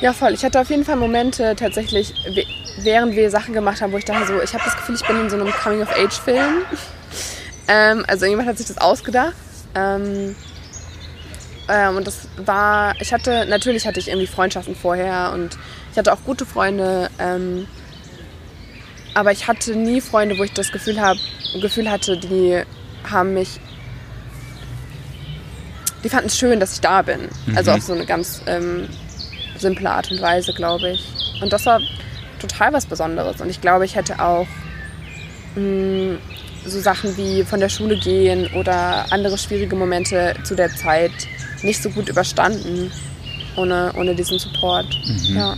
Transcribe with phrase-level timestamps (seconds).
[0.00, 0.32] Ja, voll.
[0.32, 2.14] Ich hatte auf jeden Fall Momente tatsächlich,
[2.82, 5.20] während wir Sachen gemacht haben, wo ich dachte so, ich habe das Gefühl, ich bin
[5.20, 6.62] in so einem Coming-of-Age-Film.
[7.68, 9.34] ähm, also irgendjemand hat sich das ausgedacht.
[9.74, 10.36] Ähm,
[11.68, 15.58] ähm, und das war, ich hatte, natürlich hatte ich irgendwie Freundschaften vorher und
[15.90, 17.10] ich hatte auch gute Freunde.
[17.18, 17.66] Ähm,
[19.14, 21.16] aber ich hatte nie Freunde, wo ich das Gefühl, hab,
[21.60, 22.62] Gefühl hatte, die
[23.10, 23.60] haben mich.
[26.04, 27.28] Die fanden es schön, dass ich da bin.
[27.46, 27.56] Mhm.
[27.56, 28.88] Also auf so eine ganz ähm,
[29.60, 31.04] simple Art und Weise, glaube ich.
[31.42, 31.80] Und das war
[32.40, 33.40] total was Besonderes.
[33.40, 34.46] Und ich glaube, ich hätte auch
[35.56, 36.18] mh, mm,
[36.64, 41.12] so Sachen wie von der Schule gehen oder andere schwierige Momente zu der Zeit
[41.62, 42.90] nicht so gut überstanden
[43.56, 44.86] ohne, ohne diesen Support.
[45.04, 45.36] Mhm.
[45.36, 45.56] Ja.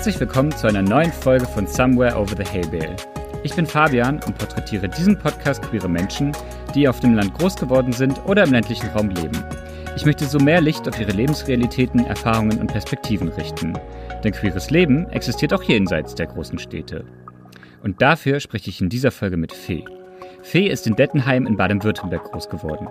[0.00, 2.96] Herzlich willkommen zu einer neuen Folge von Somewhere Over the Hay Bale.
[3.42, 6.32] Ich bin Fabian und porträtiere diesen Podcast queere Menschen,
[6.74, 9.44] die auf dem Land groß geworden sind oder im ländlichen Raum leben.
[9.96, 13.74] Ich möchte so mehr Licht auf ihre Lebensrealitäten, Erfahrungen und Perspektiven richten.
[14.24, 17.04] Denn queeres Leben existiert auch jenseits der großen Städte.
[17.82, 19.84] Und dafür spreche ich in dieser Folge mit Fee.
[20.40, 22.88] Fee ist in Dettenheim in Baden-Württemberg groß geworden.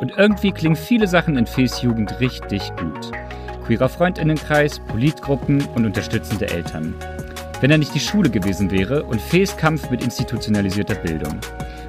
[0.00, 3.12] Und irgendwie klingen viele Sachen in Fees Jugend richtig gut.
[3.66, 6.94] Queerer Freundinnenkreis, Politgruppen und unterstützende Eltern.
[7.60, 11.40] Wenn er nicht die Schule gewesen wäre und Fees Kampf mit institutionalisierter Bildung.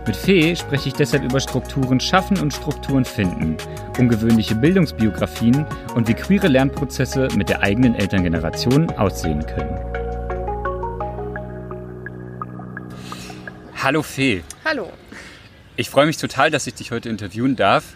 [0.07, 3.57] Mit Fee spreche ich deshalb über Strukturen schaffen und Strukturen finden,
[3.99, 9.77] ungewöhnliche Bildungsbiografien und wie queere Lernprozesse mit der eigenen Elterngeneration aussehen können.
[13.75, 14.41] Hallo Fee.
[14.65, 14.91] Hallo.
[15.75, 17.93] Ich freue mich total, dass ich dich heute interviewen darf.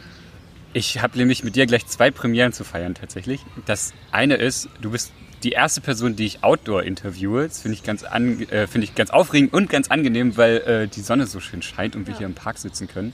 [0.74, 3.42] Ich habe nämlich mit dir gleich zwei Premieren zu feiern tatsächlich.
[3.66, 5.12] Das eine ist, du bist
[5.44, 7.48] die erste Person, die ich outdoor interviewe.
[7.48, 11.02] Das finde ich, ganz äh, find ich ganz aufregend und ganz angenehm, weil äh, die
[11.02, 12.20] Sonne so schön scheint und wir ja.
[12.20, 13.14] hier im Park sitzen können.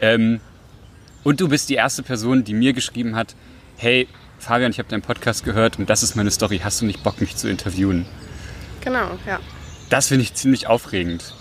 [0.00, 0.40] Ähm,
[1.22, 3.36] und du bist die erste Person, die mir geschrieben hat,
[3.76, 4.08] hey
[4.38, 6.60] Fabian, ich habe deinen Podcast gehört und das ist meine Story.
[6.64, 8.06] Hast du nicht Bock, mich zu interviewen?
[8.80, 9.38] Genau, ja.
[9.90, 11.34] Das finde ich ziemlich aufregend.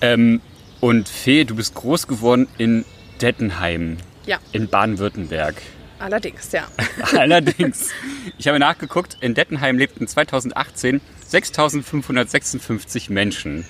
[0.00, 0.42] Ähm,
[0.80, 2.84] und Fee, du bist groß geworden in
[3.22, 3.96] Dettenheim.
[4.26, 4.38] Ja.
[4.52, 5.56] In Baden-Württemberg.
[5.98, 6.66] Allerdings, ja.
[7.16, 7.90] Allerdings.
[8.38, 13.64] Ich habe nachgeguckt, in Dettenheim lebten 2018 6556 Menschen.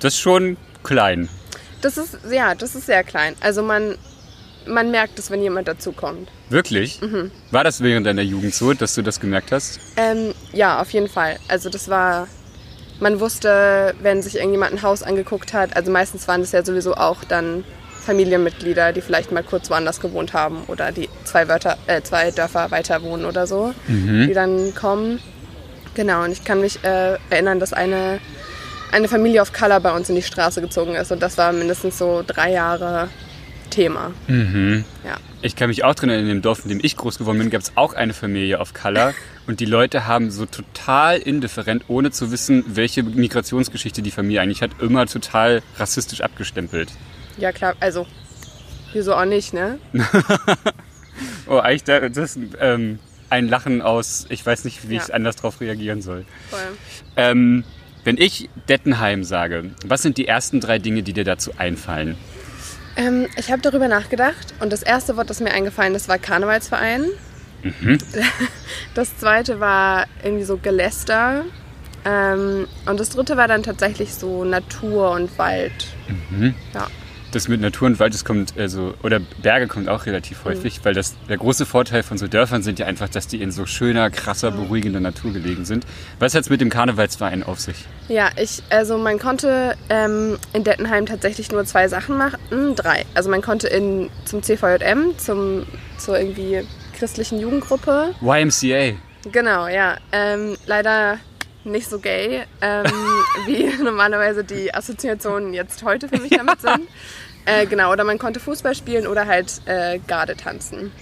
[0.00, 1.28] Das ist schon klein.
[1.80, 3.34] Das ist, ja, das ist sehr klein.
[3.40, 3.96] Also man,
[4.66, 6.28] man merkt es, wenn jemand dazukommt.
[6.48, 7.00] Wirklich?
[7.00, 7.30] Mhm.
[7.50, 9.80] War das während deiner Jugend so, dass du das gemerkt hast?
[9.96, 11.38] Ähm, ja, auf jeden Fall.
[11.48, 12.26] Also das war,
[13.00, 16.94] man wusste, wenn sich irgendjemand ein Haus angeguckt hat, also meistens waren es ja sowieso
[16.94, 17.64] auch dann
[18.08, 22.70] Familienmitglieder, die vielleicht mal kurz woanders gewohnt haben oder die zwei, Wörter, äh, zwei Dörfer
[22.70, 24.26] weiter wohnen oder so, mhm.
[24.26, 25.20] die dann kommen.
[25.94, 28.18] Genau, und ich kann mich äh, erinnern, dass eine,
[28.92, 31.98] eine Familie of Color bei uns in die Straße gezogen ist und das war mindestens
[31.98, 33.10] so drei Jahre
[33.68, 34.12] Thema.
[34.26, 34.86] Mhm.
[35.04, 35.18] Ja.
[35.42, 37.50] Ich kann mich auch drin erinnern, in dem Dorf, in dem ich groß geworden bin,
[37.50, 39.12] gab es auch eine Familie of Color
[39.46, 44.62] und die Leute haben so total indifferent, ohne zu wissen, welche Migrationsgeschichte die Familie eigentlich
[44.62, 46.88] hat, immer total rassistisch abgestempelt.
[47.38, 48.06] Ja, klar, also,
[48.92, 49.78] wieso auch nicht, ne?
[51.46, 52.98] oh, eigentlich, das ist ähm,
[53.30, 55.02] ein Lachen aus, ich weiß nicht, wie ja.
[55.02, 56.24] ich anders darauf reagieren soll.
[56.50, 56.60] Voll.
[57.16, 57.64] Ähm,
[58.02, 62.16] wenn ich Dettenheim sage, was sind die ersten drei Dinge, die dir dazu einfallen?
[62.96, 67.06] Ähm, ich habe darüber nachgedacht und das erste Wort, das mir eingefallen ist, war Karnevalsverein.
[67.62, 67.98] Mhm.
[68.94, 71.44] Das zweite war irgendwie so Geläster.
[72.04, 75.86] Ähm, und das dritte war dann tatsächlich so Natur und Wald.
[76.30, 76.54] Mhm.
[76.74, 76.88] Ja
[77.32, 80.84] das mit Natur und Wald, das kommt, also, oder Berge kommt auch relativ häufig, mhm.
[80.84, 83.66] weil das, der große Vorteil von so Dörfern sind ja einfach, dass die in so
[83.66, 84.56] schöner, krasser, mhm.
[84.56, 85.86] beruhigender Natur gelegen sind.
[86.18, 87.84] Was hat es mit dem Karnevalsverein auf sich?
[88.08, 92.38] Ja, ich, also man konnte ähm, in Dettenheim tatsächlich nur zwei Sachen machen,
[92.74, 93.04] drei.
[93.14, 95.66] Also man konnte in, zum CVJM, zum,
[95.98, 96.62] zur irgendwie
[96.98, 98.14] christlichen Jugendgruppe.
[98.22, 98.96] YMCA.
[99.30, 99.96] Genau, ja.
[100.12, 101.18] Ähm, leider
[101.64, 102.86] nicht so gay, ähm,
[103.46, 106.80] wie normalerweise die Assoziationen jetzt heute für mich damit sind.
[107.44, 110.92] Äh, genau, oder man konnte Fußball spielen oder halt äh, Garde tanzen.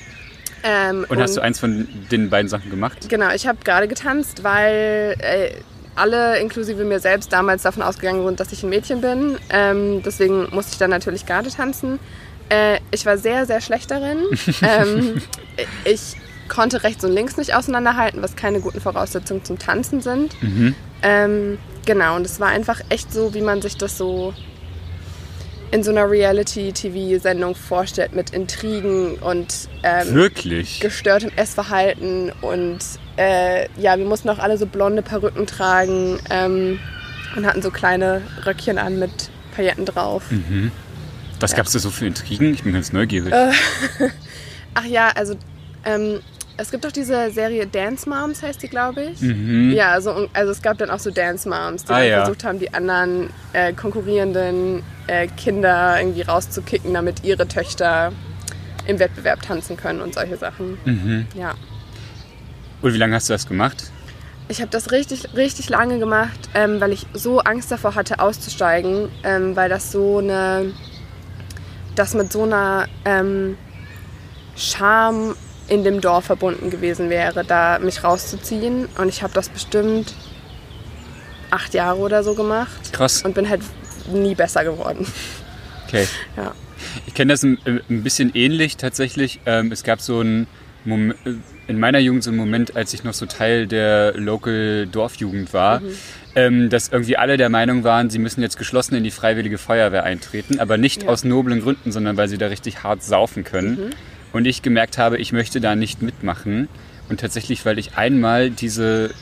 [0.62, 3.08] Ähm, und, und, hast du eins von den beiden Sachen gemacht?
[3.08, 5.50] Genau, ich habe gerade getanzt, weil äh,
[5.96, 9.38] alle, inklusive mir selbst, damals davon ausgegangen sind, dass ich ein Mädchen bin.
[9.50, 11.98] Ähm, deswegen musste ich dann natürlich Garde tanzen.
[12.48, 14.18] Äh, ich war sehr, sehr schlecht darin.
[14.62, 15.20] ähm,
[15.84, 20.40] ich konnte rechts und links nicht auseinanderhalten, was keine guten Voraussetzungen zum Tanzen sind.
[20.42, 20.74] Mhm.
[21.02, 24.32] Ähm, genau, und es war einfach echt so, wie man sich das so
[25.72, 30.80] in so einer Reality-TV-Sendung vorstellt, mit Intrigen und ähm, Wirklich?
[30.80, 32.30] gestörtem Essverhalten.
[32.40, 32.78] Und
[33.16, 36.18] äh, ja, wir mussten auch alle so blonde Perücken tragen.
[36.30, 36.78] Ähm,
[37.34, 39.10] und hatten so kleine Röckchen an mit
[39.54, 40.22] Pailletten drauf.
[40.30, 40.70] Mhm.
[41.40, 41.58] Was Ja.
[41.58, 42.54] gab's da so für Intrigen?
[42.54, 43.32] Ich bin ganz neugierig.
[43.32, 43.50] Äh,
[44.74, 45.34] Ach ja, also
[45.84, 46.20] ähm,
[46.58, 49.20] es gibt doch diese Serie Dance Moms, heißt die, glaube ich.
[49.20, 49.72] Mhm.
[49.72, 52.18] Ja, also, also es gab dann auch so Dance Moms, die Ah, ja.
[52.24, 58.12] versucht haben, die anderen äh, konkurrierenden äh, Kinder irgendwie rauszukicken, damit ihre Töchter
[58.86, 60.78] im Wettbewerb tanzen können und solche Sachen.
[60.84, 61.26] Mhm.
[61.34, 61.54] Ja.
[62.82, 63.90] Und wie lange hast du das gemacht?
[64.48, 69.08] Ich habe das richtig, richtig lange gemacht, ähm, weil ich so Angst davor hatte, auszusteigen,
[69.24, 70.72] ähm, weil das so eine,
[71.96, 73.58] das mit so einer ähm,
[74.54, 75.34] Scham
[75.68, 78.88] in dem Dorf verbunden gewesen wäre, da mich rauszuziehen.
[78.98, 80.14] Und ich habe das bestimmt
[81.50, 83.22] acht Jahre oder so gemacht Krass.
[83.22, 83.62] und bin halt
[84.12, 85.06] nie besser geworden.
[85.86, 86.06] Okay.
[86.36, 86.52] Ja.
[87.06, 89.40] Ich kenne das ein, ein bisschen ähnlich tatsächlich.
[89.46, 90.46] Ähm, es gab so einen
[90.84, 91.16] Moment,
[91.66, 95.82] in meiner Jugend so einen Moment, als ich noch so Teil der Local Dorfjugend war,
[96.36, 100.04] ähm, dass irgendwie alle der Meinung waren, sie müssen jetzt geschlossen in die Freiwillige Feuerwehr
[100.04, 101.08] eintreten, aber nicht Ja.
[101.08, 103.94] aus noblen Gründen, sondern weil sie da richtig hart saufen können.
[104.36, 106.68] Und ich gemerkt habe, ich möchte da nicht mitmachen.
[107.08, 109.14] Und tatsächlich, weil ich einmal diese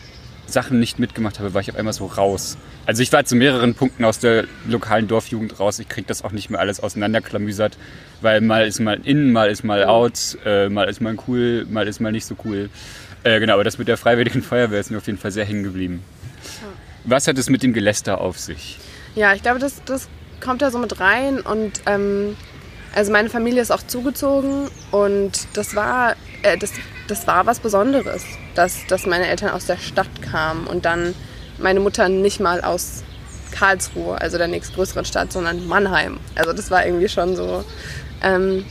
[0.45, 2.59] Sachen nicht mitgemacht habe, war ich auf einmal so raus.
[2.85, 5.79] Also ich war zu mehreren Punkten aus der lokalen Dorfjugend raus.
[5.79, 7.79] Ich krieg das auch nicht mehr alles auseinanderklamüsert,
[8.23, 11.87] weil mal ist mal in, mal ist mal out, äh, mal ist mal cool, mal
[11.87, 12.69] ist mal nicht so cool.
[13.23, 15.63] Äh, genau, aber das mit der Freiwilligen Feuerwehr ist mir auf jeden Fall sehr hängen
[15.63, 16.03] geblieben.
[17.05, 18.79] Was hat es mit dem Geläster auf sich?
[19.15, 20.09] Ja, ich glaube, das, das
[20.41, 22.35] kommt da so mit rein und ähm,
[22.95, 26.73] also meine Familie ist auch zugezogen und das war, äh, das,
[27.09, 28.25] das war was Besonderes,
[28.55, 31.15] dass, dass meine Eltern aus der Stadt kamen und dann
[31.59, 33.03] meine Mutter nicht mal aus
[33.53, 36.19] Karlsruhe, also der nächstgrößeren Stadt, sondern Mannheim.
[36.35, 37.65] Also das war irgendwie schon so,
[38.23, 38.65] ähm,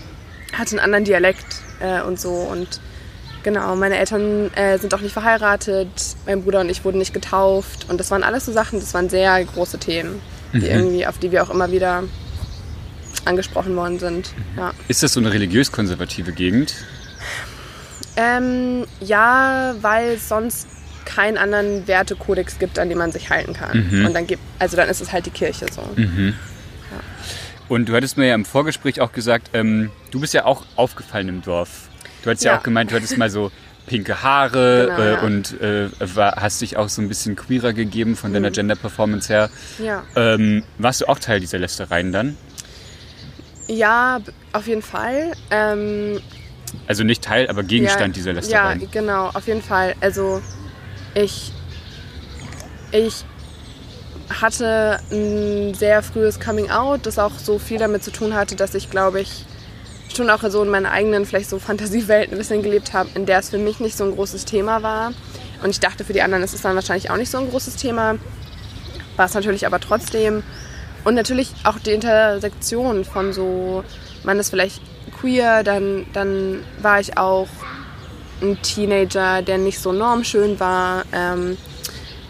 [0.58, 1.46] hatte einen anderen Dialekt
[1.80, 2.80] äh, und so und
[3.44, 5.90] Genau, meine Eltern äh, sind auch nicht verheiratet,
[6.26, 9.10] mein Bruder und ich wurden nicht getauft und das waren alles so Sachen, das waren
[9.10, 10.22] sehr große Themen,
[10.54, 12.04] die irgendwie, auf die wir auch immer wieder
[13.26, 14.34] angesprochen worden sind.
[14.58, 16.74] Ja, Ist das so eine religiös-konservative Gegend?
[18.16, 20.68] ähm, ja weil es sonst
[21.06, 24.06] keinen anderen Wertekodex gibt, an dem man sich halten kann.
[24.06, 25.82] Und dann gibt, also dann ist es halt die Kirche so.
[27.70, 31.28] Und du hattest mir ja im Vorgespräch auch gesagt, ähm, du bist ja auch aufgefallen
[31.30, 31.90] im Dorf.
[32.24, 32.60] Du hattest ja, Ja.
[32.60, 33.52] auch gemeint, du hattest mal so
[33.88, 35.20] pinke Haare Genau, äh, ja.
[35.22, 39.50] und äh, war, hast dich auch so ein bisschen queerer gegeben von deiner Gender-Performance her.
[39.80, 40.04] Ja.
[40.16, 42.38] Ähm, warst du auch Teil dieser Lästereien dann?
[43.68, 44.20] Ja,
[44.52, 45.32] auf jeden Fall.
[45.52, 46.20] Ähm,
[46.88, 48.36] Also nicht Teil, aber Gegenstand ja, dieser Ja,
[48.74, 48.92] Lästereien.
[48.92, 49.96] genau, auf jeden Fall.
[50.02, 50.42] Also
[51.16, 51.52] ich,
[52.92, 53.24] ich
[54.42, 58.74] hatte ein sehr frühes Coming Out, das auch so viel damit zu tun hatte, dass
[58.76, 59.46] ich, glaube ich,
[60.16, 63.40] schon auch so in meiner eigenen, vielleicht so Fantasiewelt ein bisschen gelebt habe, in der
[63.40, 65.12] es für mich nicht so ein großes Thema war.
[65.64, 67.78] Und ich dachte, für die anderen ist es dann wahrscheinlich auch nicht so ein großes
[67.78, 68.16] Thema.
[69.16, 70.44] War es natürlich aber trotzdem.
[71.04, 73.84] Und natürlich auch die Intersektion von so,
[74.24, 74.82] man ist vielleicht
[75.20, 77.48] queer, dann, dann war ich auch
[78.42, 81.04] ein Teenager, der nicht so normschön war.
[81.14, 81.58] Ähm,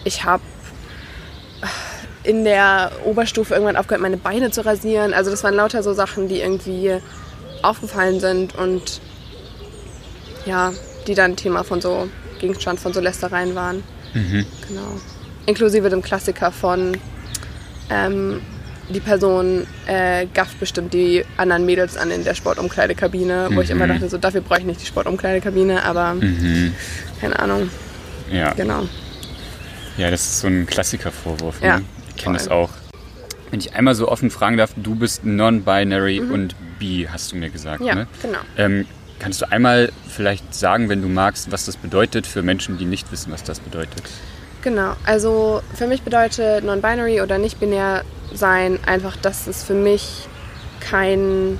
[0.03, 0.43] ich habe
[2.23, 5.13] in der Oberstufe irgendwann aufgehört, meine Beine zu rasieren.
[5.13, 6.97] Also das waren lauter so Sachen, die irgendwie
[7.61, 9.01] aufgefallen sind und
[10.45, 10.73] ja,
[11.07, 12.07] die dann Thema von so
[12.39, 13.83] Gegenstand von so Lästereien waren.
[14.67, 14.99] Genau.
[15.45, 16.97] Inklusive dem Klassiker von
[17.89, 18.41] ähm,
[18.89, 23.87] die Person äh, gafft bestimmt die anderen Mädels an in der Sportumkleidekabine, wo ich immer
[23.87, 26.15] dachte, so dafür brauche ich nicht die Sportumkleidekabine, aber
[27.21, 27.69] keine Ahnung,
[28.31, 28.53] Ja.
[28.53, 28.83] genau.
[29.97, 31.61] ja, das ist so ein Klassikervorwurf.
[31.61, 31.85] Ja, Ne?
[32.15, 32.69] Ich kenne das auch.
[33.51, 36.31] Wenn ich einmal so offen fragen darf, du bist non-binary Mhm.
[36.31, 37.81] und bi, hast du mir gesagt.
[37.83, 38.07] Ja, ne?
[38.21, 38.39] genau.
[38.57, 38.85] Ähm,
[39.19, 43.11] kannst du einmal vielleicht sagen, wenn du magst, was das bedeutet für Menschen, die nicht
[43.11, 44.03] wissen, was das bedeutet?
[44.61, 50.27] Genau, also für mich bedeutet non-binary oder nicht binär sein einfach, dass es für mich
[50.79, 51.59] kein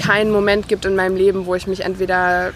[0.00, 2.52] keinen Moment gibt in meinem Leben, wo ich mich entweder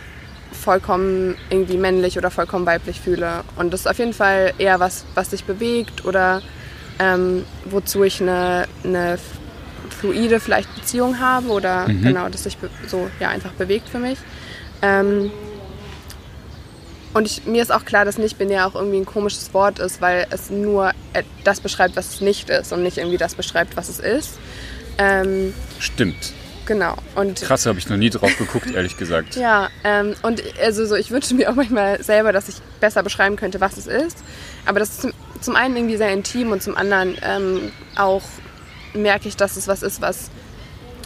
[0.52, 3.44] vollkommen irgendwie männlich oder vollkommen weiblich fühle.
[3.56, 6.42] Und das ist auf jeden Fall eher was, was sich bewegt oder
[6.98, 9.18] ähm, wozu ich eine, eine
[9.90, 14.18] fluide vielleicht Beziehung habe oder genau, das sich so ja einfach bewegt für mich.
[14.82, 15.30] Ähm,
[17.14, 20.26] und ich, mir ist auch klar, dass nicht-binär auch irgendwie ein komisches Wort ist, weil
[20.30, 23.88] es nur äh, das beschreibt, was es nicht ist und nicht irgendwie das beschreibt, was
[23.88, 24.38] es ist.
[24.98, 26.32] Ähm, Stimmt.
[26.66, 26.96] genau.
[27.14, 29.36] Und Krass, habe ich noch nie drauf geguckt, ehrlich gesagt.
[29.36, 33.36] ja, ähm, und also so, ich wünsche mir auch manchmal selber, dass ich besser beschreiben
[33.36, 34.18] könnte, was es ist.
[34.66, 38.22] Aber das ist zum, zum einen irgendwie sehr intim und zum anderen ähm, auch
[38.92, 40.30] merke ich, dass es was ist, was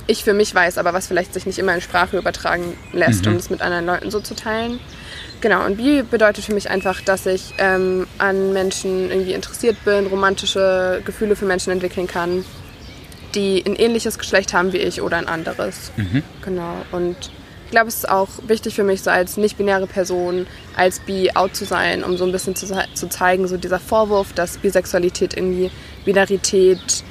[0.07, 3.37] ich für mich weiß, aber was vielleicht sich nicht immer in Sprache übertragen lässt, um
[3.37, 4.81] es mit anderen Leuten so zu teilen.
[5.41, 10.07] Genau, und bi bedeutet für mich einfach, dass ich ähm, an Menschen irgendwie interessiert bin,
[10.07, 12.45] romantische Gefühle für Menschen entwickeln kann,
[13.35, 15.93] die ein ähnliches Geschlecht haben wie ich oder ein anderes.
[16.45, 17.31] Genau, und
[17.69, 21.55] ich glaube, es ist auch wichtig für mich, so als nicht-binäre Person, als bi out
[21.55, 25.71] zu sein, um so ein bisschen zu, zu zeigen, so dieser Vorwurf, dass Bisexualität irgendwie
[26.07, 27.05] Binarität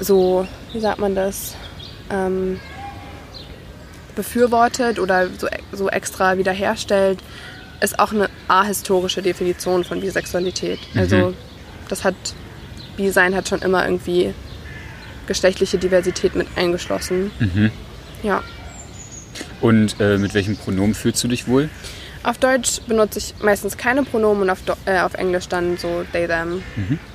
[0.00, 1.54] so, wie sagt man das,
[2.10, 2.60] ähm,
[4.16, 7.20] befürwortet oder so, so extra wiederherstellt,
[7.80, 10.80] ist auch eine ahistorische Definition von Bisexualität.
[10.96, 11.34] Also
[11.88, 12.14] das hat,
[12.96, 14.34] Bi-Sein hat schon immer irgendwie
[15.26, 17.30] geschlechtliche Diversität mit eingeschlossen.
[18.22, 18.42] Ja.
[19.60, 21.68] Und äh, mit welchem Pronomen fühlst du dich wohl?
[22.22, 26.04] Auf Deutsch benutze ich meistens keine Pronomen und auf, Do äh, auf Englisch dann so
[26.12, 26.62] they, them.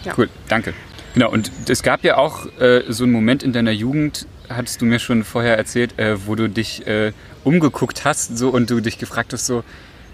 [0.05, 0.13] Ja.
[0.17, 0.73] Cool, danke.
[1.13, 4.85] Genau, und es gab ja auch äh, so einen Moment in deiner Jugend, hattest du
[4.85, 8.97] mir schon vorher erzählt, äh, wo du dich äh, umgeguckt hast so und du dich
[8.97, 9.63] gefragt hast so,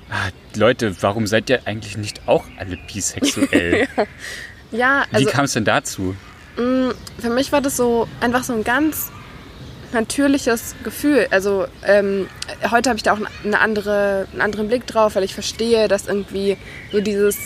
[0.10, 3.88] ah, Leute, warum seid ihr eigentlich nicht auch alle bisexuell?
[4.70, 6.13] Ja, Wie also kam es denn dazu?
[6.58, 9.12] für mich war das so einfach so ein ganz
[9.94, 11.27] natürliches Gefühl.
[11.29, 12.27] Also ähm,
[12.72, 16.08] heute habe ich da auch eine andere, einen anderen Blick drauf, weil ich verstehe, dass
[16.08, 16.58] irgendwie
[16.91, 17.38] so dieses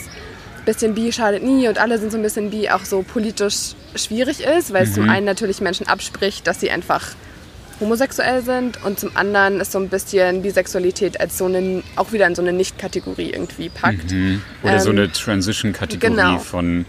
[0.64, 4.40] bisschen bi schadet nie und alle sind so ein bisschen bi auch so politisch schwierig
[4.40, 7.08] ist, weil es zum einen natürlich Menschen abspricht, dass sie einfach
[7.80, 12.26] homosexuell sind und zum anderen ist so ein bisschen Bisexualität als so eine, auch wieder
[12.26, 14.14] in so eine Nicht-Kategorie irgendwie packt.
[14.62, 16.38] Oder so Ähm, eine Transition-Kategorie genau.
[16.38, 16.86] von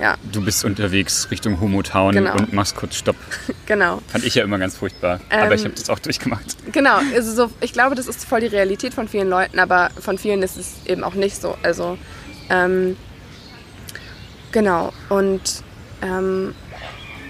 [0.00, 2.34] Ja, du bist unterwegs Richtung Homotown Genau.
[2.36, 3.16] und machst kurz Stopp.
[3.66, 4.00] genau.
[4.06, 5.18] Fand ich ja immer ganz furchtbar.
[5.28, 6.56] Ähm, Aber ich habe das auch durchgemacht.
[6.70, 10.18] Genau, also so, ich glaube, das ist voll die Realität von vielen Leuten, aber von
[10.18, 11.56] vielen ist es eben auch nicht so.
[11.64, 11.98] Also,
[12.48, 12.96] ähm,
[14.52, 14.92] genau.
[15.08, 15.64] Und
[16.02, 16.54] ähm,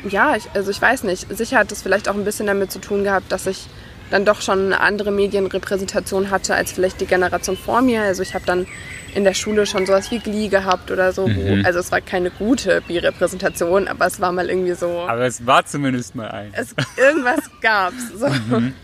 [0.08, 1.26] ja, ich, also ich weiß nicht.
[1.37, 3.66] Sicher hat das vielleicht auch ein bisschen damit zu tun gehabt, dass ich
[4.10, 8.02] dann doch schon eine andere Medienrepräsentation hatte als vielleicht die Generation vor mir.
[8.02, 8.66] Also ich habe dann
[9.14, 11.28] in der Schule schon sowas wie Glee gehabt oder so.
[11.28, 15.06] Wo, also es war keine gute Bi-Repräsentation, aber es war mal irgendwie so.
[15.06, 16.50] Aber es war zumindest mal ein.
[16.52, 18.12] es, irgendwas gab's.
[18.16, 18.26] So.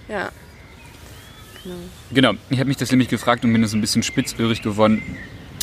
[0.09, 0.31] Ja.
[2.13, 5.03] Genau, ich habe mich das nämlich gefragt und bin so ein bisschen spitzörig geworden,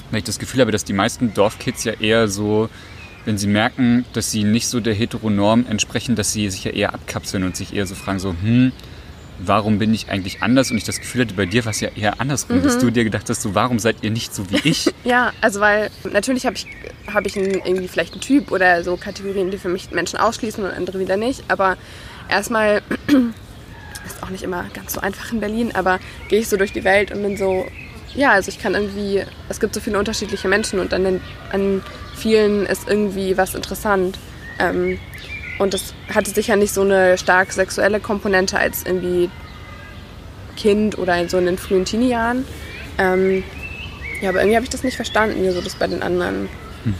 [0.09, 2.69] weil ich das Gefühl habe, dass die meisten Dorfkids ja eher so,
[3.25, 6.93] wenn sie merken, dass sie nicht so der Heteronorm entsprechen, dass sie sich ja eher
[6.93, 8.71] abkapseln und sich eher so fragen, so, hm,
[9.39, 10.71] warum bin ich eigentlich anders?
[10.71, 13.03] Und ich das Gefühl hatte, bei dir war es ja eher andersrum, dass du dir
[13.03, 14.91] gedacht hast, so, warum seid ihr nicht so wie ich?
[15.03, 16.67] Ja, also weil natürlich habe ich,
[17.11, 20.63] hab ich einen, irgendwie vielleicht einen Typ oder so Kategorien, die für mich Menschen ausschließen
[20.63, 21.43] und andere wieder nicht.
[21.47, 21.77] Aber
[22.29, 22.81] erstmal
[24.05, 25.99] ist auch nicht immer ganz so einfach in Berlin, aber
[26.29, 27.65] gehe ich so durch die Welt und bin so,
[28.15, 31.83] ja, also ich kann irgendwie, es gibt so viele unterschiedliche Menschen und an, den, an
[32.15, 34.17] vielen ist irgendwie was interessant.
[34.59, 34.99] Ähm,
[35.59, 39.29] und das hatte sicher nicht so eine stark sexuelle Komponente als irgendwie
[40.57, 42.45] Kind oder in so in den frühen Teenie-Jahren.
[42.97, 43.43] Ähm,
[44.21, 46.49] ja, aber irgendwie habe ich das nicht verstanden, wieso das bei den anderen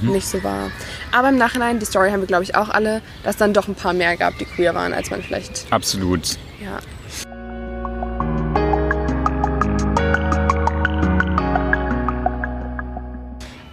[0.02, 0.72] nicht so war.
[1.12, 3.76] Aber im Nachhinein, die Story haben wir, glaube ich, auch alle, dass dann doch ein
[3.76, 6.38] paar mehr gab, die queer waren, als man vielleicht, Absolut.
[6.64, 6.80] ja.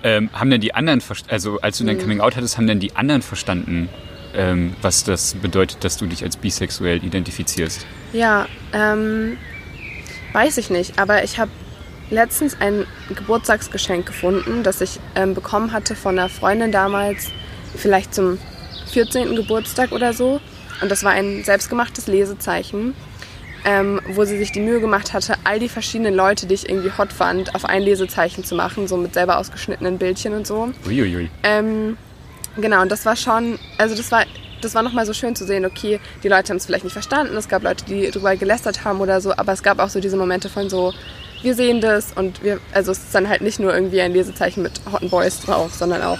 [0.08, 2.96] Ähm, haben denn die anderen, also als du dein Coming Out hattest, haben denn die
[2.96, 3.90] anderen verstanden,
[4.34, 7.84] ähm, was das bedeutet, dass du dich als bisexuell identifizierst?
[8.14, 9.36] Ja, ähm,
[10.32, 11.50] weiß ich nicht, aber ich habe
[12.08, 17.30] letztens ein Geburtstagsgeschenk gefunden, das ich ähm, bekommen hatte von einer Freundin damals,
[17.76, 18.38] vielleicht zum
[18.90, 19.36] 14.
[19.36, 20.40] Geburtstag oder so.
[20.80, 22.94] Und das war ein selbstgemachtes Lesezeichen,
[23.68, 26.90] ähm, wo sie sich die Mühe gemacht hatte, all die verschiedenen Leute, die ich irgendwie
[26.96, 30.72] hot fand, auf ein Lesezeichen zu machen, so mit selber ausgeschnittenen Bildchen und so.
[30.86, 31.28] Uiuiui.
[31.42, 31.98] Ähm,
[32.56, 34.24] genau, und das war schon, also das war,
[34.62, 37.36] das war nochmal so schön zu sehen, okay, die Leute haben es vielleicht nicht verstanden,
[37.36, 40.16] es gab Leute, die drüber gelästert haben oder so, aber es gab auch so diese
[40.16, 40.94] Momente von so,
[41.42, 44.62] wir sehen das und wir, also es ist dann halt nicht nur irgendwie ein Lesezeichen
[44.62, 46.18] mit Hotten Boys drauf, sondern auch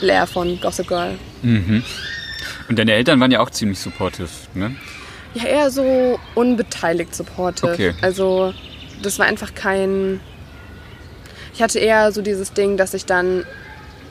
[0.00, 1.16] leer von Gossip Girl.
[2.68, 4.74] Und deine Eltern waren ja auch ziemlich supportive, ne?
[5.34, 7.72] Ja, eher so unbeteiligt supportive.
[7.72, 7.94] Okay.
[8.02, 8.52] Also
[9.02, 10.20] das war einfach kein.
[11.54, 13.44] Ich hatte eher so dieses Ding, dass ich dann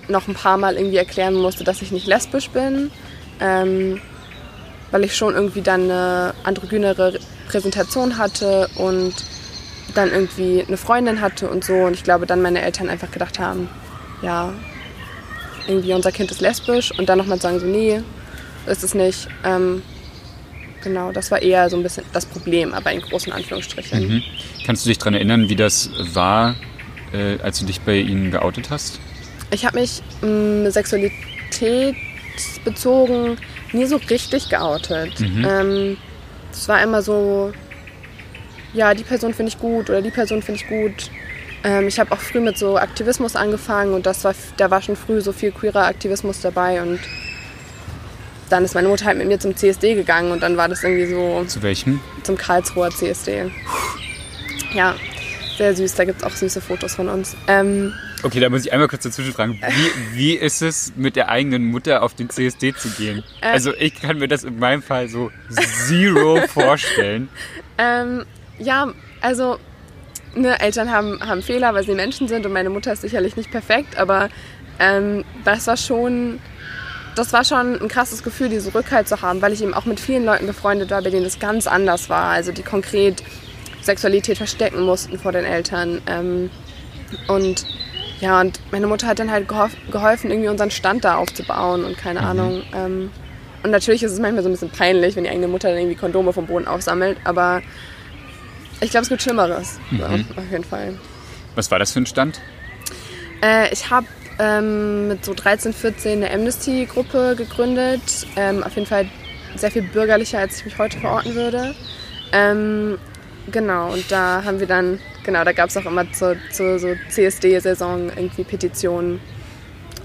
[0.08, 2.92] noch ein paar Mal irgendwie erklären musste, dass ich nicht lesbisch bin.
[3.40, 4.01] Ähm,
[4.92, 9.13] weil ich schon irgendwie dann eine androgynere Präsentation hatte und
[9.96, 11.74] dann irgendwie eine Freundin hatte und so.
[11.74, 13.70] Und ich glaube, dann meine Eltern einfach gedacht haben,
[14.22, 14.54] ja,
[15.68, 18.01] irgendwie unser Kind ist lesbisch und dann nochmal sagen so, nee,
[18.68, 19.28] ist es nicht.
[19.44, 19.82] Ähm,
[20.82, 24.08] genau, das war eher so ein bisschen das Problem, aber in großen Anführungsstrichen.
[24.08, 24.24] Mhm.
[24.66, 26.56] Kannst du dich daran erinnern, wie das war,
[27.14, 29.00] äh, als du dich bei ihnen geoutet hast?
[29.52, 33.38] Ich habe mich mh, sexualitätsbezogen
[33.74, 35.20] nie so richtig geoutet.
[35.20, 35.48] Mhm.
[35.50, 35.98] Ähm,
[36.52, 37.52] es war immer so,
[38.74, 41.12] ja, die Person finde ich gut oder die Person finde ich gut.
[41.64, 44.96] Ähm, ich habe auch früh mit so Aktivismus angefangen und das war, da war schon
[44.96, 47.00] früh so viel queerer Aktivismus dabei und
[48.51, 51.08] dann ist meine Mutter halt mit mir zum CSD gegangen und dann war das irgendwie
[51.08, 51.43] so.
[51.46, 52.00] Zu welchem?
[52.24, 53.51] Zum Karlsruher CSD.
[54.74, 54.96] Ja,
[55.58, 57.36] sehr süß, da gibt es auch süße Fotos von uns.
[57.48, 57.93] Ähm,
[58.24, 59.60] okay, da muss ich einmal kurz dazwischen fragen.
[59.62, 63.24] Wie, wie ist es, mit der eigenen Mutter auf den CSD zu gehen?
[63.41, 65.31] Äh, also ich kann mir das in meinem Fall so
[65.88, 67.29] zero vorstellen.
[67.77, 68.25] Ähm,
[68.60, 69.60] ja, also
[70.36, 73.51] ne, Eltern haben, haben Fehler, weil sie Menschen sind und meine Mutter ist sicherlich nicht
[73.51, 74.29] perfekt, aber
[74.79, 76.39] ähm, das war schon
[77.15, 80.00] das war schon ein krasses Gefühl, diese Rückhalt zu haben, weil ich eben auch mit
[80.00, 82.32] vielen Leuten befreundet war, bei denen es ganz anders war.
[82.32, 83.24] Also die konkret
[83.82, 86.01] Sexualität verstecken mussten vor den Eltern.
[86.08, 86.50] Ähm,
[87.27, 87.65] und
[88.20, 92.22] ja, und meine Mutter hat dann halt geholfen, irgendwie unseren Stand da aufzubauen und keine
[92.22, 92.27] mhm.
[92.27, 92.63] Ahnung.
[92.74, 93.12] Ähm,
[93.63, 95.98] und natürlich ist es manchmal so ein bisschen peinlich, wenn die eigene Mutter dann irgendwie
[95.98, 97.62] Kondome vom Boden aufsammelt, aber
[98.80, 99.80] ich glaube, es gibt Schlimmeres.
[99.91, 99.98] Mhm.
[99.98, 100.98] So, auf jeden Fall.
[101.56, 102.39] Was war das für ein Stand?
[103.44, 104.08] Äh, ich habe
[104.42, 108.26] ähm, mit so 13, 14 eine Amnesty-Gruppe gegründet.
[108.36, 109.08] Ähm, auf jeden Fall
[109.56, 111.76] sehr viel bürgerlicher, als ich mich heute verorten würde.
[112.32, 112.98] Ähm,
[113.52, 116.96] genau, und da haben wir dann, genau, da gab es auch immer zur, zur so
[117.10, 119.20] CSD-Saison irgendwie Petitionen.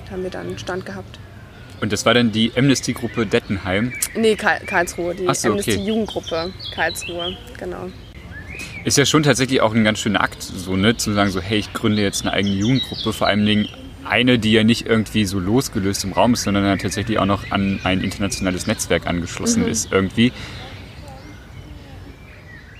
[0.05, 1.19] Da haben wir dann einen Stand gehabt.
[1.81, 3.93] Und das war dann die Amnesty-Gruppe Dettenheim?
[4.15, 7.91] Nee, Karlsruhe, die so, Amnesty-Jugendgruppe Karlsruhe, genau.
[8.85, 11.59] Ist ja schon tatsächlich auch ein ganz schöner Akt, so, ne, zu sagen, so, hey,
[11.59, 13.69] ich gründe jetzt eine eigene Jugendgruppe, vor allen Dingen
[14.07, 17.51] eine, die ja nicht irgendwie so losgelöst im Raum ist, sondern ja tatsächlich auch noch
[17.51, 19.69] an ein internationales Netzwerk angeschlossen mhm.
[19.69, 20.33] ist irgendwie.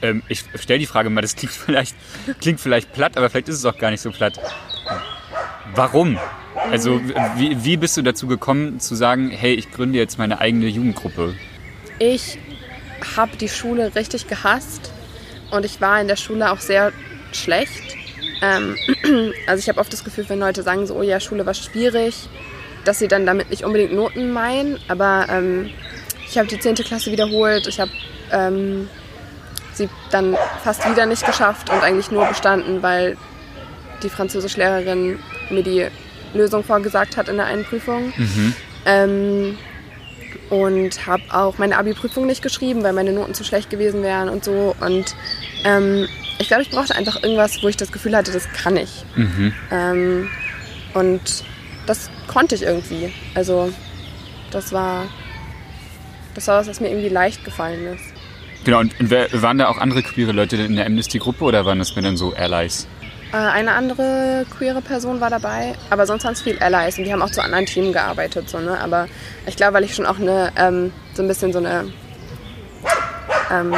[0.03, 1.97] Ähm, ich stelle die Frage mal, das klingt vielleicht,
[2.41, 4.39] klingt vielleicht platt, aber vielleicht ist es auch gar nicht so platt.
[5.75, 6.19] Warum?
[6.71, 7.01] Also
[7.37, 11.35] wie, wie bist du dazu gekommen zu sagen, hey, ich gründe jetzt meine eigene Jugendgruppe?
[11.99, 12.39] Ich
[13.17, 14.91] habe die Schule richtig gehasst
[15.51, 16.93] und ich war in der Schule auch sehr
[17.33, 17.97] schlecht
[18.43, 18.77] ähm,
[19.47, 22.29] also ich habe oft das Gefühl, wenn Leute sagen so, oh ja, Schule war schwierig,
[22.85, 24.79] dass sie dann damit nicht unbedingt Noten meinen.
[24.89, 25.71] Aber ähm,
[26.29, 26.77] ich habe die 10.
[26.77, 27.67] Klasse wiederholt.
[27.67, 27.91] Ich habe
[28.33, 28.89] ähm,
[29.73, 33.17] sie dann fast wieder nicht geschafft und eigentlich nur bestanden, weil
[34.03, 35.19] die Französischlehrerin
[35.51, 35.87] mir die
[36.35, 38.13] Lösung vorgesagt hat in der einen Prüfung.
[38.17, 38.55] Mhm.
[38.85, 39.59] Ähm,
[40.51, 44.45] und habe auch meine Abi-Prüfung nicht geschrieben, weil meine Noten zu schlecht gewesen wären und
[44.45, 44.77] so.
[44.81, 45.17] Und
[45.65, 46.07] ähm,
[46.39, 49.05] ich glaube, ich brauchte einfach irgendwas, wo ich das Gefühl hatte, das kann ich.
[49.15, 49.53] Mhm.
[49.71, 50.31] Ähm,
[50.95, 51.45] und
[51.87, 53.13] das konnte ich irgendwie.
[53.35, 53.73] Also
[54.51, 55.07] das war,
[56.35, 58.05] das war was, was mir irgendwie leicht gefallen ist.
[58.65, 61.79] Genau, und, und wer, waren da auch andere queere Leute in der Amnesty-Gruppe oder waren
[61.79, 62.89] das mir dann so Allies?
[63.33, 67.13] Äh, eine andere queere Person war dabei, aber sonst waren es viel Allies und die
[67.13, 68.49] haben auch zu anderen Teams gearbeitet.
[68.49, 68.79] So, ne?
[68.81, 69.09] Aber
[69.47, 71.93] ich glaube, weil ich schon auch eine, ähm, so ein bisschen so eine
[73.51, 73.75] ähm,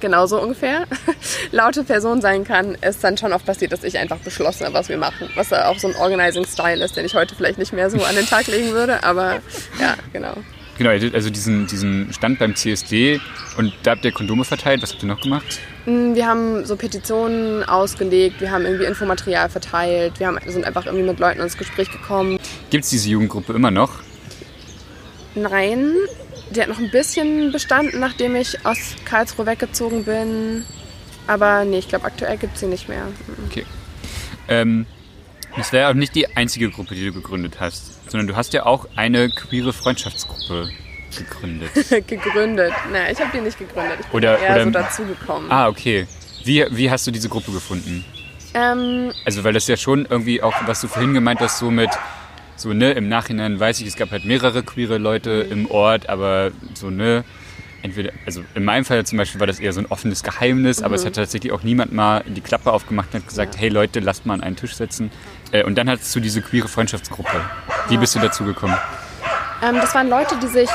[0.00, 0.86] genauso ungefähr,
[1.52, 4.88] laute Person sein kann, ist dann schon oft passiert, dass ich einfach beschlossen habe, was
[4.88, 5.28] wir machen.
[5.34, 8.26] Was auch so ein Organizing-Style ist, den ich heute vielleicht nicht mehr so an den
[8.26, 9.40] Tag legen würde, aber
[9.80, 10.34] ja, genau.
[10.80, 13.20] Genau, also diesen, diesen Stand beim CSD
[13.58, 14.82] und da habt ihr Kondome verteilt.
[14.82, 15.60] Was habt ihr noch gemacht?
[15.84, 20.86] Mm, wir haben so Petitionen ausgelegt, wir haben irgendwie Infomaterial verteilt, wir haben, sind einfach
[20.86, 22.38] irgendwie mit Leuten ins Gespräch gekommen.
[22.70, 23.98] Gibt es diese Jugendgruppe immer noch?
[25.34, 25.92] Nein,
[26.50, 30.64] die hat noch ein bisschen bestanden, nachdem ich aus Karlsruhe weggezogen bin.
[31.26, 33.04] Aber nee, ich glaube, aktuell gibt es sie nicht mehr.
[33.04, 33.44] Mhm.
[33.48, 33.66] Okay.
[34.48, 34.86] Ähm,
[35.56, 38.66] das wäre auch nicht die einzige Gruppe, die du gegründet hast, sondern du hast ja
[38.66, 40.70] auch eine queere Freundschaftsgruppe
[41.16, 41.70] gegründet.
[42.06, 42.72] gegründet?
[42.92, 43.98] Nein, ich habe die nicht gegründet.
[44.00, 45.50] Ich bin oder, eher oder, so dazugekommen.
[45.50, 46.06] Ah, okay.
[46.44, 48.04] Wie, wie hast du diese Gruppe gefunden?
[48.54, 51.90] Ähm, also, weil das ja schon irgendwie auch, was du vorhin gemeint hast, so mit
[52.60, 56.50] so, ne, im Nachhinein weiß ich, es gab halt mehrere queere Leute im Ort, aber
[56.74, 57.24] so, ne,
[57.82, 60.84] entweder, also in meinem Fall zum Beispiel war das eher so ein offenes Geheimnis, mhm.
[60.84, 63.62] aber es hat tatsächlich auch niemand mal die Klappe aufgemacht und hat gesagt, ja.
[63.62, 65.10] hey Leute, lasst mal an einen Tisch setzen.
[65.52, 67.40] Äh, und dann hattest du diese queere Freundschaftsgruppe.
[67.88, 68.76] Wie bist du dazu gekommen?
[69.62, 70.68] Ähm, das waren Leute, die sich,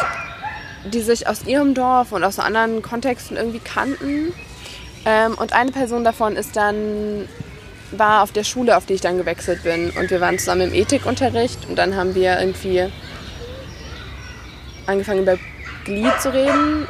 [0.92, 4.34] die sich aus ihrem Dorf und aus anderen Kontexten irgendwie kannten.
[5.06, 7.28] Ähm, und eine Person davon ist dann
[7.92, 9.92] war auf der Schule, auf die ich dann gewechselt bin.
[9.92, 12.90] Und wir waren zusammen im Ethikunterricht und dann haben wir irgendwie
[14.86, 15.38] angefangen über
[15.84, 16.88] Glied zu reden.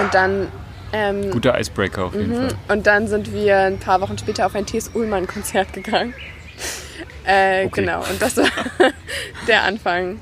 [0.00, 0.48] Und dann.
[0.92, 2.48] Ähm, Guter Icebreaker auf jeden mhm.
[2.48, 2.58] Fall.
[2.68, 4.90] Und dann sind wir ein paar Wochen später auf ein T.S.
[4.94, 6.14] Ullmann-Konzert gegangen.
[7.22, 7.82] Äh, okay.
[7.82, 8.48] Genau, und das war
[9.46, 10.18] der Anfang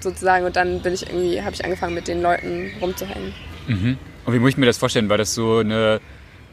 [0.00, 0.44] sozusagen.
[0.44, 3.32] Und dann bin ich irgendwie, habe ich angefangen mit den Leuten rumzuhängen.
[3.68, 3.96] Mhm.
[4.26, 5.08] Und wie muss ich mir das vorstellen?
[5.08, 6.00] War das so eine